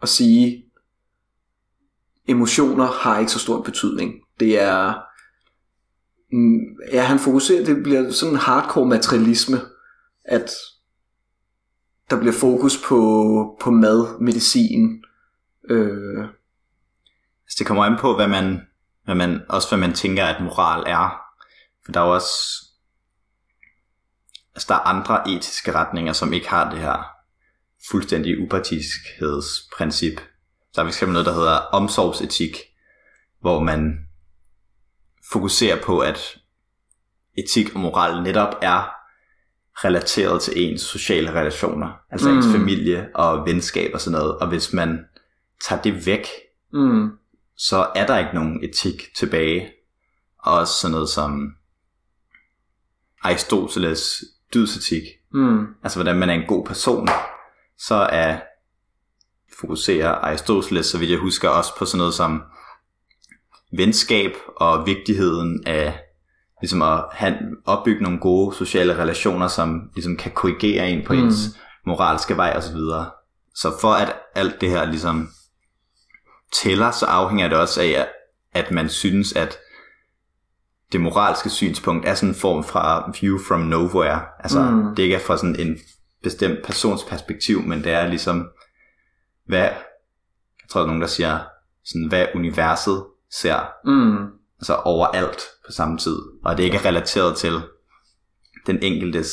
[0.00, 0.64] og sige,
[2.28, 4.14] emotioner har ikke så stor betydning.
[4.40, 4.94] Det er,
[6.32, 6.58] mm,
[6.92, 9.60] ja, han fokuserer, det bliver sådan en hardcore materialisme,
[10.24, 10.50] at
[12.10, 15.02] der bliver fokus på, på mad, medicin.
[15.70, 16.28] Øh,
[17.46, 18.60] Altså, det kommer an på, hvad man,
[19.04, 21.20] hvad man, også hvad man tænker, at moral er.
[21.84, 22.34] For der er jo også,
[24.54, 27.10] altså der er andre etiske retninger, som ikke har det her
[27.90, 30.20] fuldstændig upartiskhedsprincip.
[30.74, 32.56] Der er fx eksempel noget, der hedder omsorgsetik,
[33.40, 34.05] hvor man
[35.32, 36.38] fokuserer på, at
[37.38, 38.96] etik og moral netop er
[39.84, 42.36] relateret til ens sociale relationer, altså mm.
[42.36, 44.38] ens familie og venskab og sådan noget.
[44.38, 45.04] Og hvis man
[45.64, 46.26] tager det væk,
[46.72, 47.10] mm,
[47.56, 49.72] så er der ikke nogen etik tilbage.
[50.38, 51.52] Og også sådan noget som
[53.22, 54.24] Aristoteles
[54.54, 55.02] dydsetik,
[55.32, 57.08] mm, altså hvordan man er en god person,
[57.78, 58.40] så er
[59.60, 62.42] fokuserer Aristoteles, så vidt jeg husker, også på sådan noget som
[63.76, 66.00] venskab og vigtigheden af
[66.60, 71.18] ligesom at have, opbygge nogle gode sociale relationer, som ligesom kan korrigere en på Mm.
[71.18, 73.10] ens moralske vej og så videre.
[73.54, 75.28] Så for at alt det her ligesom
[76.52, 78.06] tæller, så afhænger det også af,
[78.52, 79.58] at man synes, at
[80.92, 84.20] det moralske synspunkt er sådan en form fra view from nowhere.
[84.40, 84.94] Altså, mm.
[84.94, 85.78] det ikke er fra sådan en
[86.22, 88.48] bestemt persons perspektiv, men det er ligesom,
[89.46, 89.76] hvad, jeg
[90.70, 91.40] tror, der er nogen, der siger,
[91.84, 93.04] sådan, hvad universet
[93.40, 94.26] ser, mm,
[94.58, 97.60] altså overalt på samme tid, og det ikke er relateret til
[98.66, 99.32] den enkeltes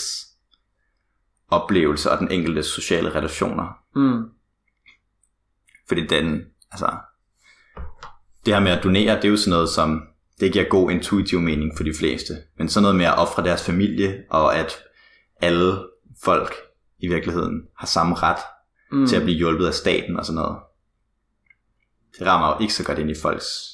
[1.49, 3.77] oplevelse og den enkeltes sociale relationer.
[3.95, 4.23] mm,
[5.87, 6.41] Fordi den,
[6.71, 6.97] altså,
[8.45, 10.01] det her med at donere, det er jo sådan noget, som
[10.39, 12.33] det giver god intuitiv mening for de fleste.
[12.57, 14.83] Men sådan noget med at ofre deres familie, og at
[15.41, 15.77] alle
[16.23, 16.53] folk
[16.99, 18.39] i virkeligheden har samme ret
[18.91, 20.57] mm, til at blive hjulpet af staten og sådan noget.
[22.19, 23.72] Det rammer jo ikke så godt ind i folks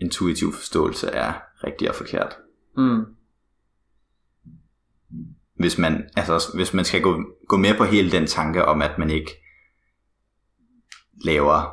[0.00, 1.34] intuitiv forståelse af
[1.64, 2.36] rigtigt og forkert.
[2.76, 3.04] mm,
[5.54, 8.98] Hvis man, altså, hvis man skal gå, gå med på hele den tanke om, at
[8.98, 9.30] man ikke
[11.24, 11.72] laver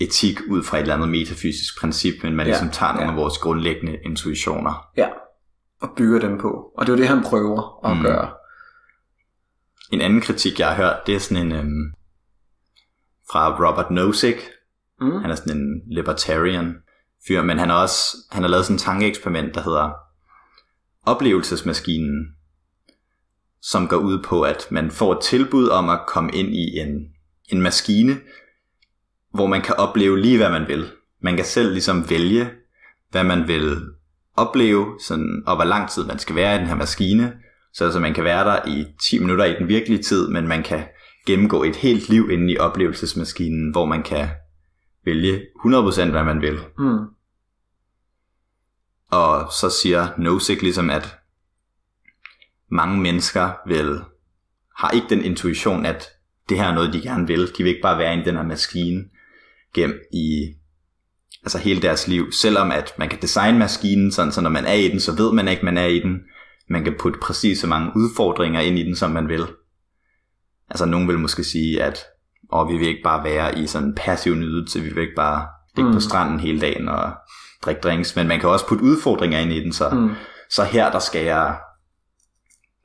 [0.00, 3.10] etik ud fra et eller andet metafysisk princip, men man Ja, ligesom tager nogle ja.
[3.10, 4.90] af vores grundlæggende intuitioner.
[4.96, 5.08] ja,
[5.80, 6.48] og bygger dem på.
[6.76, 8.02] Og det er jo det, han prøver at Mm.
[8.02, 8.32] gøre.
[9.92, 11.92] En anden kritik, jeg har hørt, det er sådan en øhm,
[13.30, 14.38] fra Robert Nozick.
[15.00, 15.20] Mm.
[15.20, 16.74] Han er sådan en libertarian
[17.26, 19.92] fyr, men han har også han har lavet sådan en tankeeksperiment, der hedder
[21.06, 22.34] oplevelsesmaskinen,
[23.62, 27.08] som går ud på, at man får et tilbud om at komme ind i en,
[27.48, 28.16] en maskine,
[29.34, 30.90] hvor man kan opleve lige, hvad man vil.
[31.22, 32.50] Man kan selv ligesom vælge,
[33.10, 33.80] hvad man vil
[34.36, 37.32] opleve, sådan, og hvor lang tid man skal være i den her maskine,
[37.72, 40.62] så altså man kan være der i 10 minutter i den virkelige tid, men man
[40.62, 40.84] kan
[41.26, 44.28] gennemgå et helt liv inde i oplevelsesmaskinen, hvor man kan
[45.04, 46.58] vælge 100% hvad man vil.
[46.78, 46.98] Mm.
[49.10, 51.18] Og så siger Nozick ligesom, at
[52.68, 54.00] mange mennesker vil,
[54.76, 56.08] har ikke den intuition, at
[56.48, 57.52] det her er noget, de gerne vil.
[57.58, 59.04] De vil ikke bare være i den her maskine
[59.74, 60.54] gennem i
[61.42, 62.32] altså hele deres liv.
[62.32, 65.32] Selvom at man kan designe maskinen, sådan, så når man er i den, så ved
[65.32, 66.22] man ikke, man er i den.
[66.68, 69.46] Man kan putte præcis så mange udfordringer ind i den, som man vil.
[70.70, 71.98] Altså nogen vil måske sige, at
[72.54, 75.46] og vi vil ikke bare være i sådan en passiv nydelse, vi vil ikke bare
[75.76, 75.94] ligge mm.
[75.94, 77.12] På stranden hele dagen og
[77.64, 80.10] drikke drinks, men man kan også putte udfordringer ind i den, så, mm.
[80.50, 81.58] Så her der skal jeg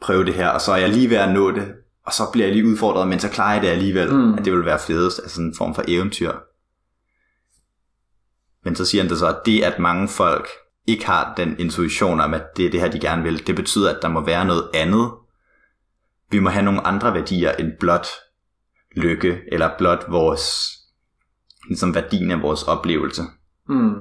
[0.02, 1.74] prøve det her, og så er jeg lige ved at nå det,
[2.06, 4.34] og så bliver jeg lige udfordret, men så klarer jeg det alligevel, Mm.
[4.34, 6.32] at det vil være fedest, altså sådan en form for eventyr.
[8.66, 10.48] Men så siger han det så, at det, at mange folk
[10.88, 13.96] ikke har den intuition om, at det er det her, de gerne vil, det betyder,
[13.96, 15.12] at der må være noget andet.
[16.32, 18.08] Vi må have nogle andre værdier end blot
[18.96, 20.72] lykke, eller blot vores,
[21.68, 23.22] ligesom værdien af vores oplevelse.
[23.70, 23.96] Mm.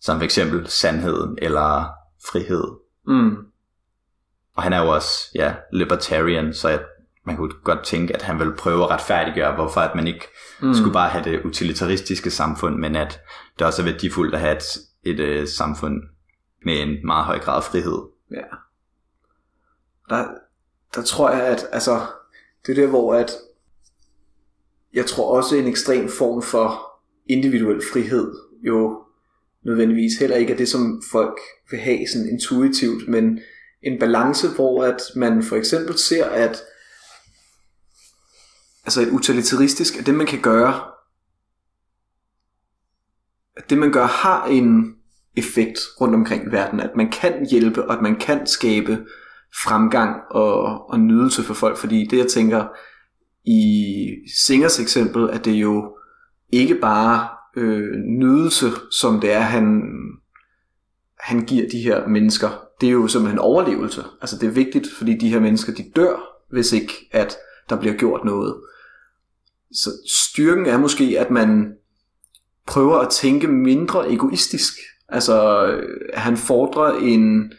[0.00, 1.86] Som for eksempel sandheden, eller
[2.30, 2.64] frihed.
[3.06, 3.36] Mm.
[4.54, 6.84] Og han er jo også, ja, libertarian, så jeg,
[7.24, 10.26] man kunne godt tænke, at han vil prøve at retfærdiggøre, hvorfor at man ikke
[10.62, 10.74] Mm.
[10.74, 13.20] skulle bare have det utilitaristiske samfund, men at
[13.58, 14.64] det også er værdifuldt at have et,
[15.02, 16.02] et, et samfund
[16.64, 17.98] med en meget høj grad af frihed.
[18.30, 18.42] Ja.
[20.08, 20.28] Der,
[20.94, 22.00] der tror jeg, at altså,
[22.66, 23.30] det er der, hvor at
[24.96, 26.82] jeg tror også en ekstrem form for
[27.28, 28.32] individuel frihed
[28.62, 29.02] jo
[29.64, 31.38] nødvendigvis heller ikke er det, som folk
[31.70, 33.40] vil have sådan intuitivt, men
[33.82, 36.62] en balance, hvor at man for eksempel ser, at
[38.84, 40.82] altså et utilitaristisk, at det man kan gøre,
[43.56, 44.96] at det man gør har en
[45.36, 49.06] effekt rundt omkring i verden, at man kan hjælpe, og at man kan skabe
[49.64, 52.66] fremgang og, og nydelse for folk, fordi det jeg tænker
[53.46, 55.96] i Singers eksempel, at det jo
[56.52, 59.82] ikke bare øh, nydelse, som det er, han,
[61.20, 62.48] han giver de her mennesker,
[62.80, 64.04] det er jo simpelthen overlevelse.
[64.20, 66.16] Altså det er vigtigt, fordi de her mennesker, de dør,
[66.50, 67.36] hvis ikke at
[67.68, 68.54] der bliver gjort noget.
[69.72, 71.74] Så styrken er måske, at man
[72.66, 74.74] prøver at tænke mindre egoistisk.
[75.08, 77.52] Altså, øh, han fordrer en,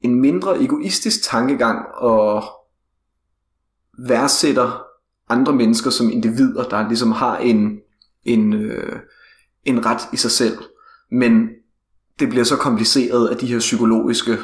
[0.00, 2.44] en mindre egoistisk tankegang og
[3.98, 4.87] værdsætter
[5.28, 7.80] andre mennesker som individer, der ligesom har en,
[8.24, 8.96] en, øh,
[9.64, 10.58] en ret i sig selv.
[11.10, 11.48] Men
[12.18, 14.38] det bliver så kompliceret af de her psykologiske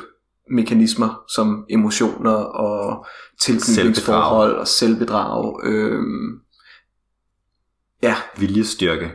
[0.50, 3.06] mekanismer, som emotioner og
[3.40, 5.60] tilknytningsforhold og selvbedrag.
[5.64, 6.40] Øhm,
[8.02, 8.16] ja.
[8.38, 9.10] Viljestyrke.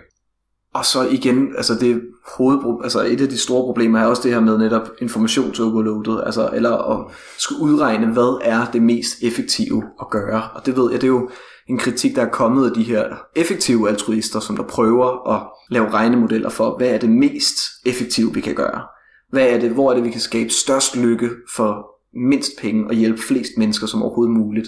[0.73, 4.33] Og så igen, altså det hovedpro- altså et af de store problemer er også det
[4.33, 10.09] her med netop informationsoverloadet, altså eller at skulle udregne, hvad er det mest effektive at
[10.09, 10.43] gøre.
[10.55, 11.29] Og det ved jeg, det er jo
[11.67, 13.05] en kritik, der er kommet af de her
[13.35, 18.41] effektive altruister, som der prøver at lave regnemodeller for, hvad er det mest effektive, vi
[18.41, 18.81] kan gøre.
[19.29, 22.93] Hvad er det, hvor er det, vi kan skabe størst lykke for mindst penge og
[22.93, 24.67] hjælpe flest mennesker som overhovedet muligt.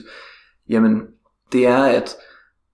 [0.69, 1.01] Jamen,
[1.51, 2.15] det er, at,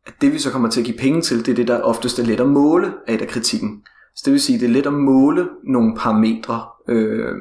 [0.07, 2.19] at det vi så kommer til at give penge til, det er det, der oftest
[2.19, 3.83] er let at måle af af kritikken.
[4.15, 6.65] Så det vil sige, det er let at måle nogle parametre.
[6.89, 7.35] Øh,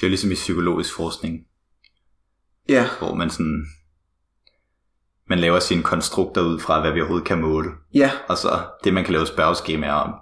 [0.00, 1.38] Det er ligesom i psykologisk forskning,
[2.68, 3.64] ja, hvor man sådan
[5.28, 7.70] man laver sine konstrukter ud fra, hvad vi overhovedet kan måle.
[7.94, 8.48] ja, Og så
[8.84, 10.14] det, man kan lave spørgeskemaer om.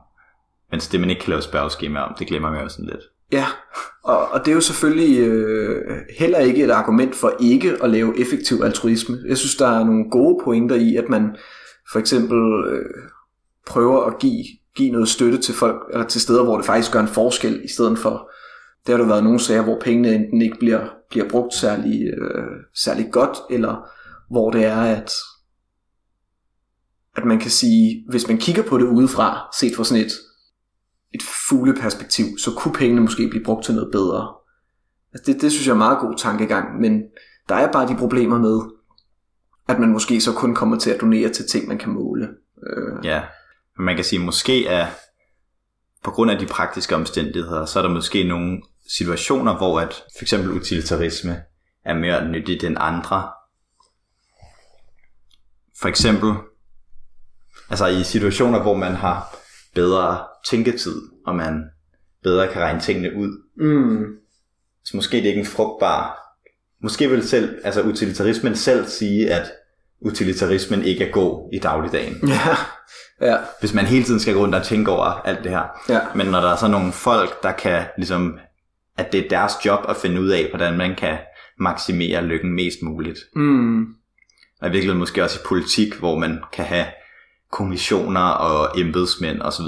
[0.71, 3.03] Mens det, man ikke kan lave spørgeskemaer om, det glemmer man jo sådan lidt.
[3.33, 3.47] Ja,
[4.05, 8.20] og, og det er jo selvfølgelig øh, heller ikke et argument for ikke at lave
[8.20, 9.18] effektiv altruisme.
[9.26, 11.37] Jeg synes, der er nogle gode pointer i, at man
[11.93, 12.39] for eksempel
[12.72, 13.03] øh,
[13.66, 14.45] prøver at give,
[14.76, 17.68] give noget støtte til folk, eller til steder, hvor det faktisk gør en forskel, i
[17.68, 18.31] stedet for,
[18.87, 22.47] der har der været nogle sager, hvor pengene enten ikke bliver, bliver brugt særlig, øh,
[22.74, 23.89] særlig godt, eller
[24.31, 25.12] hvor det er, at,
[27.16, 30.12] at man kan sige, hvis man kigger på det udefra, set fra sådan et
[31.15, 34.35] et fugleperspektiv, så kunne pengene måske blive brugt til noget bedre.
[35.13, 37.03] Altså det, det synes jeg er meget god tankegang, men
[37.49, 38.61] der er bare de problemer med,
[39.69, 42.29] at man måske så kun kommer til at donere til ting, man kan måle.
[42.67, 43.23] Øh, Ja,
[43.77, 44.87] men man kan sige, måske er
[46.05, 50.25] på grund af de praktiske omstændigheder, så er der måske nogle situationer, hvor at for
[50.25, 51.43] eksempel utilitarisme
[51.85, 53.31] er mere nyttigt end andre.
[55.81, 56.33] For eksempel,
[57.71, 59.37] altså i situationer, hvor man har
[59.75, 60.18] bedre
[60.51, 61.64] tænketid, og man
[62.23, 64.05] bedre kan regne tingene ud, mm,
[64.85, 66.16] så måske det er ikke en frugtbar...
[66.83, 69.53] Måske vil selv, altså utilitarismen selv sige, at
[70.01, 72.29] utilitarismen ikke er god i dagligdagen.
[72.29, 72.57] ja,
[73.27, 75.62] ja, Hvis man hele tiden skal gå rundt og tænke over alt det her.
[75.89, 78.39] ja, Men når der er så nogle folk, der kan ligesom,
[78.99, 81.18] at det er deres job at finde ud af, hvordan man kan
[81.59, 83.18] maksimere lykken mest muligt.
[83.37, 83.81] mm,
[84.61, 86.87] Og i virkeligheden måske også i politik, hvor man kan have
[87.53, 89.65] kommissioner og embedsmænd osv.,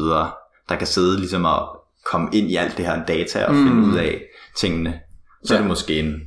[0.68, 3.66] der kan sidde ligesom og komme ind i alt det her data og mm.
[3.66, 4.22] finde ud af
[4.57, 5.01] tingene.
[5.45, 5.59] Så ja.
[5.59, 6.20] er det måske en,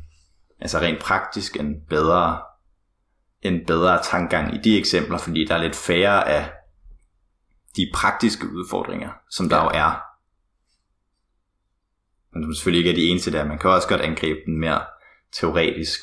[0.60, 2.41] altså rent praktisk en bedre,
[3.41, 6.51] en bedre tankegang i de eksempler, fordi der er lidt færre af
[7.76, 9.64] de praktiske udfordringer, som der Ja.
[9.64, 10.01] jo er.
[12.34, 13.45] Men som selvfølgelig ikke er de eneste der.
[13.45, 14.82] Man kan også godt angribe den mere
[15.34, 16.01] teoretisk.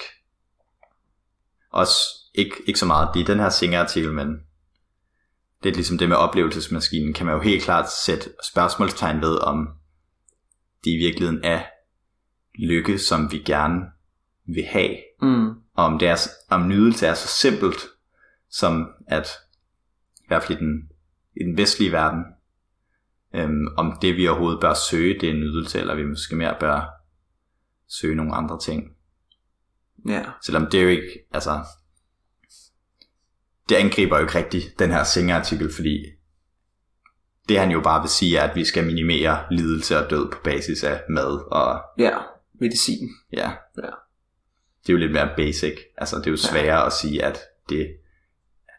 [1.73, 1.97] Også
[2.35, 4.41] ikke, ikke så meget i den her Singer-artikel, men
[5.63, 9.69] det er ligesom det med oplevelsesmaskinen, kan man jo helt klart sætte spørgsmålstegn ved, om
[10.85, 11.63] det i virkeligheden er
[12.59, 13.81] lykke, som vi gerne
[14.47, 14.97] vil have.
[15.23, 16.17] mm, Og om, det er,
[16.51, 17.79] om nydelse er så simpelt,
[18.51, 19.29] som at,
[20.19, 20.89] i hvert fald i den,
[21.37, 22.25] i den vestlige verden,
[23.35, 26.57] øhm, om det vi overhovedet bør søge, det er en nydelse, eller vi måske mere
[26.61, 26.91] bør
[27.89, 28.97] søge nogle andre ting.
[30.09, 31.61] ja, Selvom det er jo ikke, altså,
[33.73, 36.05] det angriber jo ikke rigtigt den her Singer-artikel, fordi
[37.49, 40.39] det han jo bare vil sige er, at vi skal minimere lidelse og død på
[40.45, 42.19] basis af mad, og ja,
[42.61, 43.09] medicin.
[43.33, 43.83] ja, Ja.
[44.83, 45.75] det er jo lidt mere basic.
[45.99, 47.87] Altså, det er jo sværere at sige, at det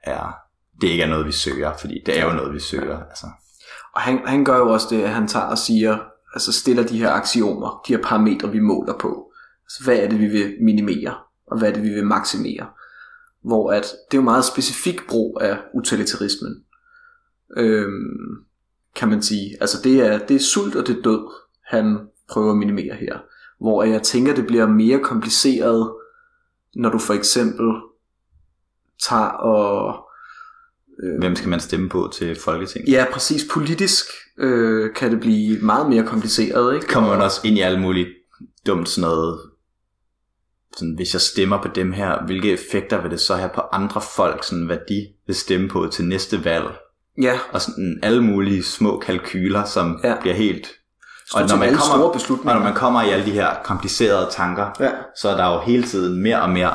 [0.03, 0.35] er,
[0.81, 3.03] det ikke er noget, vi søger, fordi det er jo noget, vi søger.
[3.09, 3.27] Altså,
[3.95, 5.97] Og han, han gør jo også det, at han tager og siger,
[6.33, 9.31] altså stiller de her aksiomer, de her parametre, vi måler på.
[9.65, 11.15] Altså, hvad er det, vi vil minimere,
[11.47, 12.67] og hvad er det, vi vil maksimere.
[13.43, 16.63] Hvor at, det er jo meget specifik brug af utilitarismen,
[17.57, 18.45] øhm,
[18.95, 19.57] kan man sige.
[19.61, 21.27] Altså det er, det er sult og det er død,
[21.65, 23.19] han prøver at minimere her.
[23.61, 25.93] Hvor jeg tænker, det bliver mere kompliceret,
[26.75, 27.65] når du for eksempel
[29.09, 29.99] tager og
[31.19, 32.91] hvem skal man stemme på til Folketinget?
[32.93, 33.45] Ja, præcis.
[33.51, 34.05] Politisk
[34.37, 36.87] øh, kan det blive meget mere kompliceret, ikke?
[36.87, 38.07] kommer man Og- også ind i alt muligt
[38.67, 39.39] dumt sådan noget,
[40.77, 44.01] sådan, hvis jeg stemmer på dem her, hvilke effekter vil det så have på andre
[44.01, 46.65] folk, sådan, hvad de vil stemme på til næste valg,
[47.21, 50.15] Ja, og sådan alle mulige små kalkyler, som Ja.
[50.21, 50.67] bliver helt...
[51.31, 52.53] set alle store beslutninger.
[52.53, 54.91] og når man kommer i alle de her komplicerede tanker, Ja.
[55.17, 56.73] så er der jo hele tiden mere og mere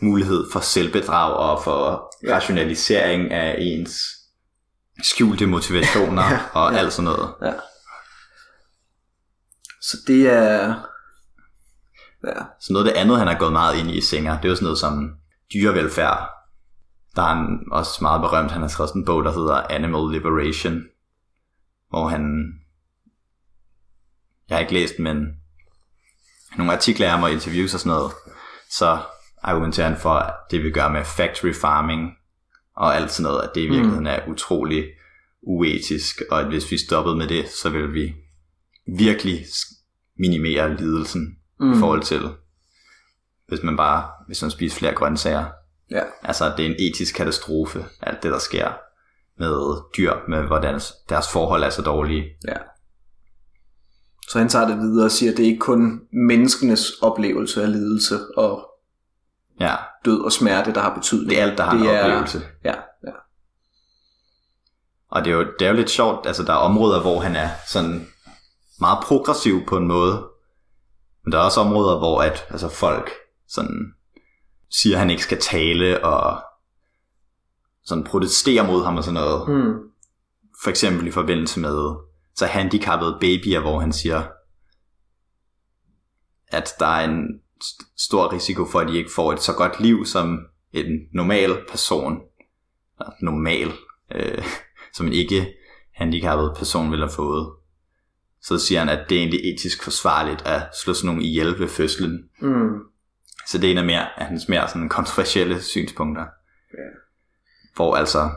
[0.00, 2.34] mulighed for selvbedrag og for Ja.
[2.36, 4.00] rationalisering af ens
[5.02, 6.78] skjulte motivationer Ja, og ja.
[6.78, 7.28] alt sådan noget.
[7.42, 7.52] Ja.
[9.82, 10.74] Så det er...
[12.26, 14.44] Ja, Så noget af det andet, han er gået meget ind i i Singer, det
[14.44, 15.14] er jo sådan noget som
[15.52, 16.30] dyrevelfærd.
[17.16, 18.50] Der er han også meget berømt.
[18.50, 20.82] Han har skrevet sådan en bog, der hedder Animal Liberation,
[21.88, 22.52] hvor han...
[24.48, 25.36] Jeg har ikke læst, men
[26.56, 28.12] nogle artikler ham og interviews og sådan noget,
[28.70, 28.98] så
[29.42, 32.12] argumenterer han for, at det vi gør med factory farming
[32.76, 34.84] og alt sådan noget, at det i virkeligheden er utrolig
[35.42, 38.14] uetisk, og at hvis vi stoppede med det, så ville vi
[38.98, 39.44] virkelig
[40.18, 41.72] minimere lidelsen mm.
[41.72, 42.28] i forhold til,
[43.48, 45.46] hvis man bare, hvis man spiser flere grøntsager.
[45.90, 48.72] ja, Altså, det er en etisk katastrofe, alt det, der sker
[49.38, 52.24] med dyr, med hvordan deres forhold er så dårlige.
[52.48, 52.56] ja.
[54.28, 57.72] Så han tager det videre og siger, at det er ikke kun menneskenes oplevelse af
[57.72, 58.66] lidelse og
[59.60, 61.30] Ja, død og smerte, der har betydning.
[61.30, 62.42] det er alt, der har en Det er- oplevelse.
[62.64, 63.10] Ja, ja.
[65.10, 67.36] Og det er, jo, det er jo lidt sjovt, altså der er områder, hvor han
[67.36, 68.06] er sådan
[68.80, 70.26] meget progressiv på en måde,
[71.24, 73.10] men der er også områder, hvor at, altså folk
[73.48, 73.94] sådan
[74.70, 76.42] siger, at han ikke skal tale, og
[77.84, 79.48] sådan protesterer mod ham og sådan noget.
[79.48, 79.74] Hmm.
[80.62, 81.94] For eksempel i forbindelse med
[82.34, 84.22] så handicappede babyer, hvor han siger,
[86.48, 89.80] at der er en st- stor risiko for, at de ikke får et så godt
[89.80, 90.38] liv som
[90.72, 92.20] en normal person,
[93.00, 93.72] eller normal,
[94.14, 94.44] øh,
[94.94, 95.54] som en ikke
[95.94, 97.52] handicappet person ville have fået.
[98.42, 101.68] Så siger han, at det er egentlig etisk forsvarligt at slå sådan nogen ihjel ved
[101.68, 102.24] fødslen.
[102.40, 102.78] Hmm.
[103.46, 106.24] Så det er en af, mere, af hans mere sådan kontroversielle synspunkter.
[106.72, 106.88] Ja.
[107.76, 108.30] Hvor altså,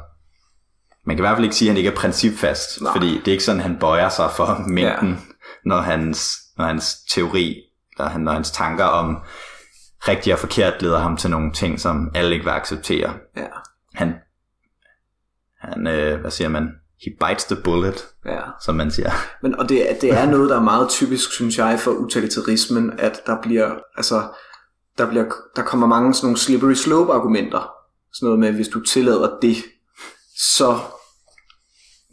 [1.06, 2.94] man kan i hvert fald ikke sige, at han ikke er principfast, Nej.
[2.94, 5.16] fordi det er ikke sådan, han bøjer sig for mængden, ja.
[5.66, 7.64] når, hans, når hans teori,
[7.98, 9.18] eller han, når hans tanker om
[10.08, 13.14] rigtigt og forkert leder ham til nogle ting, som alle ikke vil acceptere.
[13.38, 13.48] Ja,
[13.94, 14.14] Han,
[15.60, 16.70] han øh, hvad siger man,
[17.06, 18.40] he bites the bullet, ja.
[18.66, 19.12] som man siger.
[19.44, 22.92] Men, og det, er- det er noget, der er meget typisk, synes jeg, for utilitarismen,
[23.00, 24.24] at der bliver, altså,
[24.98, 25.26] der, bliver,
[25.56, 27.72] der kommer mange sådan nogle slippery slope argumenter.
[28.14, 29.56] Sådan noget med, hvis du tillader det,
[30.38, 30.80] så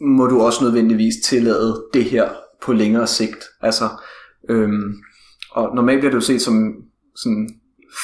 [0.01, 2.29] må du også nødvendigvis tillade det her
[2.61, 3.43] på længere sigt.
[3.61, 3.89] Altså,
[4.49, 4.93] øhm,
[5.51, 6.73] og normalt bliver det jo set som
[7.15, 7.49] sådan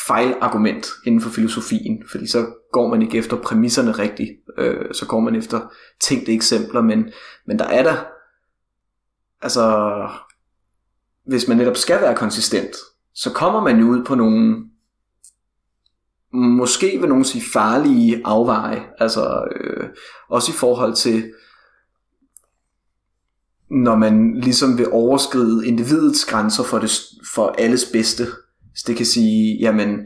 [0.08, 5.20] fejlargument inden for filosofien, fordi så går man ikke efter præmisserne rigtigt, øh, så går
[5.20, 7.10] man efter tænkte eksempler, men,
[7.48, 8.06] men der er der,
[9.42, 10.08] altså,
[11.26, 12.76] hvis man netop skal være konsistent,
[13.14, 14.66] så kommer man jo ud på nogle,
[16.34, 19.90] måske vil nogen sige farlige afveje, altså øh,
[20.30, 21.34] også i forhold til,
[23.70, 26.92] når man ligesom vil overskride individets grænser for, det,
[27.34, 28.28] for alles bedste.
[28.78, 30.00] Så det kan sige, jamen,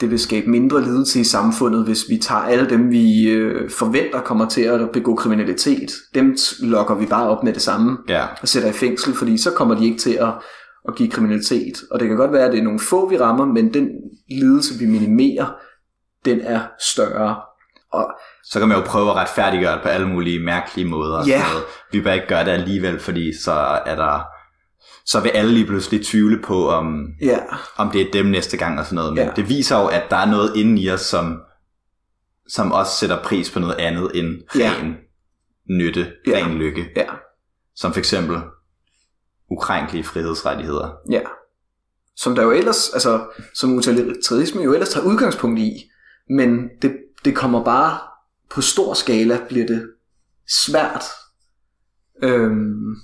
[0.00, 4.20] det vil skabe mindre lidelse i samfundet, hvis vi tager alle dem, vi øh, forventer
[4.20, 5.92] kommer til at begå kriminalitet.
[6.14, 9.50] Dem lokker vi bare op med det samme Ja, og sætter i fængsel, fordi så
[9.50, 10.32] kommer de ikke til at,
[10.88, 11.76] at give kriminalitet.
[11.90, 13.88] Og det kan godt være, at det er nogle få, vi rammer, men den
[14.30, 15.46] lidelse, vi minimerer,
[16.24, 16.60] den er
[16.92, 17.36] større.
[17.92, 18.06] Og
[18.44, 21.18] så kan man jo prøve at retfærdiggøre det på alle mulige mærkelige måder.
[21.18, 21.38] og Ja.
[21.38, 21.64] sådan noget.
[21.92, 23.52] Vi bør ikke gøre det alligevel, fordi så
[23.86, 24.20] er der
[25.06, 27.38] så vil alle lige pludselig tvivle på, om, ja,
[27.76, 29.12] om det er dem næste gang og sådan noget.
[29.12, 29.32] Men Ja.
[29.36, 31.40] det viser jo, at der er noget inde i os, som,
[32.48, 34.72] som også sætter pris på noget andet end Ja.
[34.78, 34.94] ren
[35.70, 36.32] nytte, Ja.
[36.44, 36.86] ren lykke.
[36.96, 37.06] ja,
[37.76, 38.36] Som for eksempel
[39.50, 40.90] ukrænkelige frihedsrettigheder.
[41.10, 41.20] ja.
[42.16, 45.90] Som der jo ellers, altså, som utilitarisme jo ellers tager udgangspunkt i,
[46.30, 47.98] men det, det kommer bare
[48.50, 49.90] på stor skala, bliver det
[50.66, 51.04] svært,
[52.22, 52.96] øhm,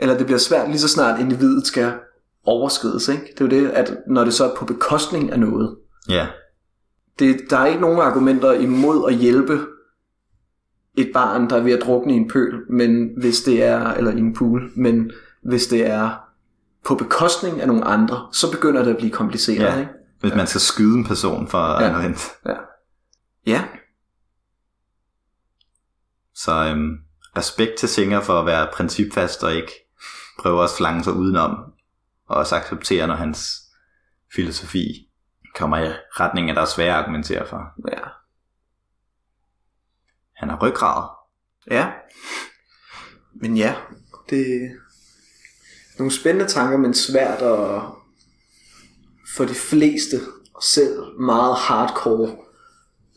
[0.00, 1.92] eller det bliver svært lige så snart individet skal
[2.44, 3.22] overskrides, ikke?
[3.38, 5.76] Det er jo det, at når det så er på bekostning af noget,
[6.08, 6.26] Ja,
[7.18, 9.60] det, der er ikke nogen argumenter imod at hjælpe
[10.96, 14.10] et barn, der er ved at drukne i en pøl, men hvis det er, eller
[14.12, 15.10] i en pool, men
[15.42, 16.10] hvis det er
[16.84, 19.78] på bekostning af nogle andre, så begynder det at blive kompliceret, Ja.
[19.80, 19.90] ikke?
[20.20, 21.98] hvis man skal skyde en person for Ja.
[22.00, 22.20] hente.
[22.46, 22.54] Ja.
[23.46, 23.64] Ja,
[26.34, 26.96] Så øhm,
[27.36, 29.89] respekt til Singer for at være principfast og ikke
[30.42, 31.72] prøve at slange sig udenom.
[32.26, 33.48] Og også acceptere, når hans
[34.34, 35.08] filosofi
[35.54, 35.88] kommer i
[36.20, 37.62] retning af, der er svære at argumentere for.
[37.92, 38.00] ja,
[40.36, 41.08] Han har ryggrad.
[41.70, 41.92] ja.
[43.34, 43.74] Men ja,
[44.30, 44.68] det er
[45.98, 47.82] nogle spændende tanker, men svært at
[49.36, 50.16] for de fleste,
[50.54, 52.36] og selv meget hardcore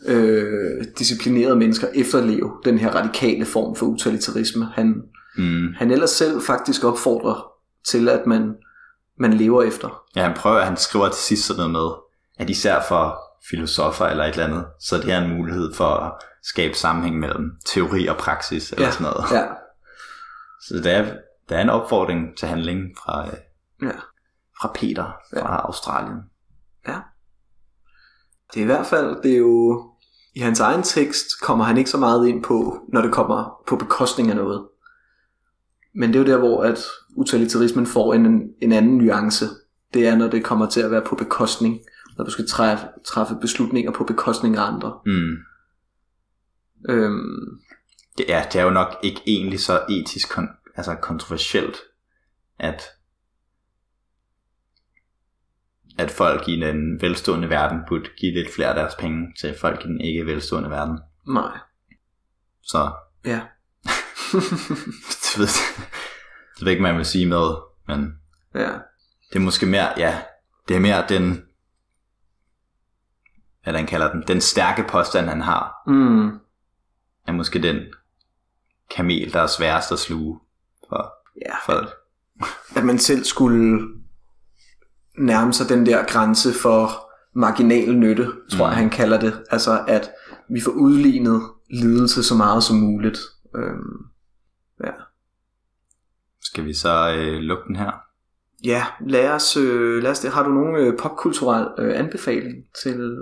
[0.05, 4.65] øh, disciplinerede mennesker efterleve den her radikale form for utilitarisme.
[4.65, 5.03] Han,
[5.37, 5.73] Mm.
[5.77, 7.51] han ellers selv faktisk opfordrer
[7.87, 8.55] til, at man,
[9.19, 10.03] man lever efter.
[10.15, 11.89] Ja, han prøver, han skriver til sidst sådan noget med,
[12.39, 13.19] at især for
[13.49, 16.13] filosofer eller et eller andet, så det er en mulighed for at
[16.43, 18.91] skabe sammenhæng mellem teori og praksis eller Ja.
[18.91, 19.31] sådan noget.
[19.31, 19.45] Ja.
[20.67, 21.13] Så det er,
[21.49, 23.33] der er en opfordring til handling fra, øh,
[23.81, 23.91] ja.
[24.61, 25.03] fra Peter
[25.33, 25.55] fra Ja.
[25.65, 26.17] Australien.
[28.53, 29.83] Det er i hvert fald, det er jo,
[30.35, 33.75] i hans egen tekst kommer han ikke så meget ind på, når det kommer på
[33.75, 34.67] bekostning af noget.
[35.95, 36.79] Men det er jo der, hvor at
[37.15, 39.45] utilitarismen får en, en anden nuance.
[39.93, 41.79] Det er, når det kommer til at være på bekostning.
[42.17, 44.99] Når du skal træffe, træffe beslutninger på bekostning af andre.
[45.05, 45.35] Mm.
[46.89, 47.59] Øhm,
[48.17, 51.77] Det, er, det er jo nok ikke egentlig så etisk kon- altså kontroversielt,
[52.59, 52.81] at
[55.97, 59.85] at folk i en velstående verden burde give lidt flere af deres penge til folk
[59.85, 60.99] i den ikke velstående verden.
[61.27, 61.57] nej.
[62.61, 62.91] Så
[63.25, 63.41] Ja.
[64.41, 65.47] Det ved,
[66.57, 67.55] det ved ikke, man vil sige med,
[67.87, 68.13] men
[68.55, 68.71] ja.
[69.29, 70.21] det er måske mere, ja,
[70.67, 71.41] det er mere den,
[73.63, 76.27] hvad han kalder den, den stærke påstand, han har, Mm,
[77.27, 77.77] er måske den
[78.95, 80.39] kamel, der er sværest at sluge
[80.89, 81.13] for
[81.45, 81.55] ja.
[81.65, 81.89] folk.
[82.75, 83.87] At man selv skulle
[85.17, 88.61] nærme sig den der grænse for marginal nytte, tror Mm.
[88.69, 89.43] jeg, han kalder det.
[89.51, 90.09] Altså, at
[90.49, 93.19] vi får udlignet lidelse så meget som muligt.
[93.55, 94.05] Øhm,
[96.41, 97.91] Skal vi så øh, lukke den her?
[98.65, 100.31] Ja, lad os, øh, lad os det.
[100.31, 103.17] Har du nogen øh, popkulturel øh, anbefaling til,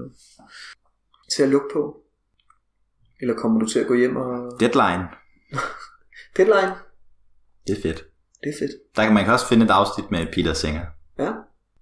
[1.35, 1.97] til at lukke på?
[3.21, 4.59] Eller kommer du til at gå hjem og...
[4.59, 5.07] Deadline.
[6.37, 6.75] Deadline.
[7.67, 8.05] Det er fedt.
[8.43, 8.71] Det er fedt.
[8.95, 10.85] Der kan man kan også finde et afsnit med Peter Singer.
[11.19, 11.31] Ja,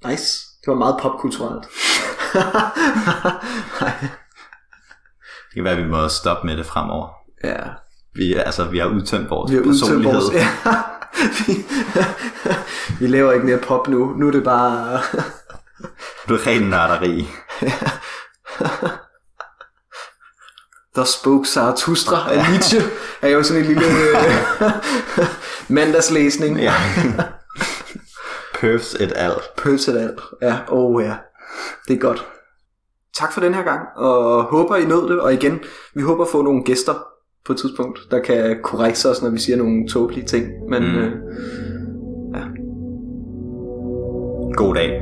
[0.10, 0.48] nice.
[0.62, 1.66] Det var meget popkulturelt.
[5.50, 7.10] Det kan være, at vi må stoppe med det fremover.
[7.44, 7.68] ja,
[8.16, 10.22] Vi, altså, vi har udtømt vores vi har udtømt personlighed.
[10.22, 10.36] vores...
[10.36, 10.48] Ja.
[11.48, 11.66] vi,
[13.00, 14.14] vi laver ikke mere pop nu.
[14.18, 15.02] Nu er det bare...
[16.30, 17.28] Du er ren nørderi.
[20.96, 22.82] Der spoke Zarathustra af Nietzsche.
[23.22, 24.72] er jo sådan en lille øh,
[25.68, 26.60] mandagslæsning.
[26.60, 26.74] Ja.
[28.54, 29.34] Perfs et al.
[29.58, 30.22] Pølse alt.
[30.42, 31.16] Ja, oh ja.
[31.88, 32.26] Det er godt.
[33.18, 35.20] Tak for den her gang, og håber I nød det.
[35.20, 35.60] Og igen,
[35.96, 36.94] vi håber at få nogle gæster
[37.46, 40.48] på et tidspunkt, der kan korrekte os, når vi siger nogle tåbelige ting.
[40.70, 40.98] Men Mm.
[40.98, 41.12] øh,
[44.56, 45.02] God dag.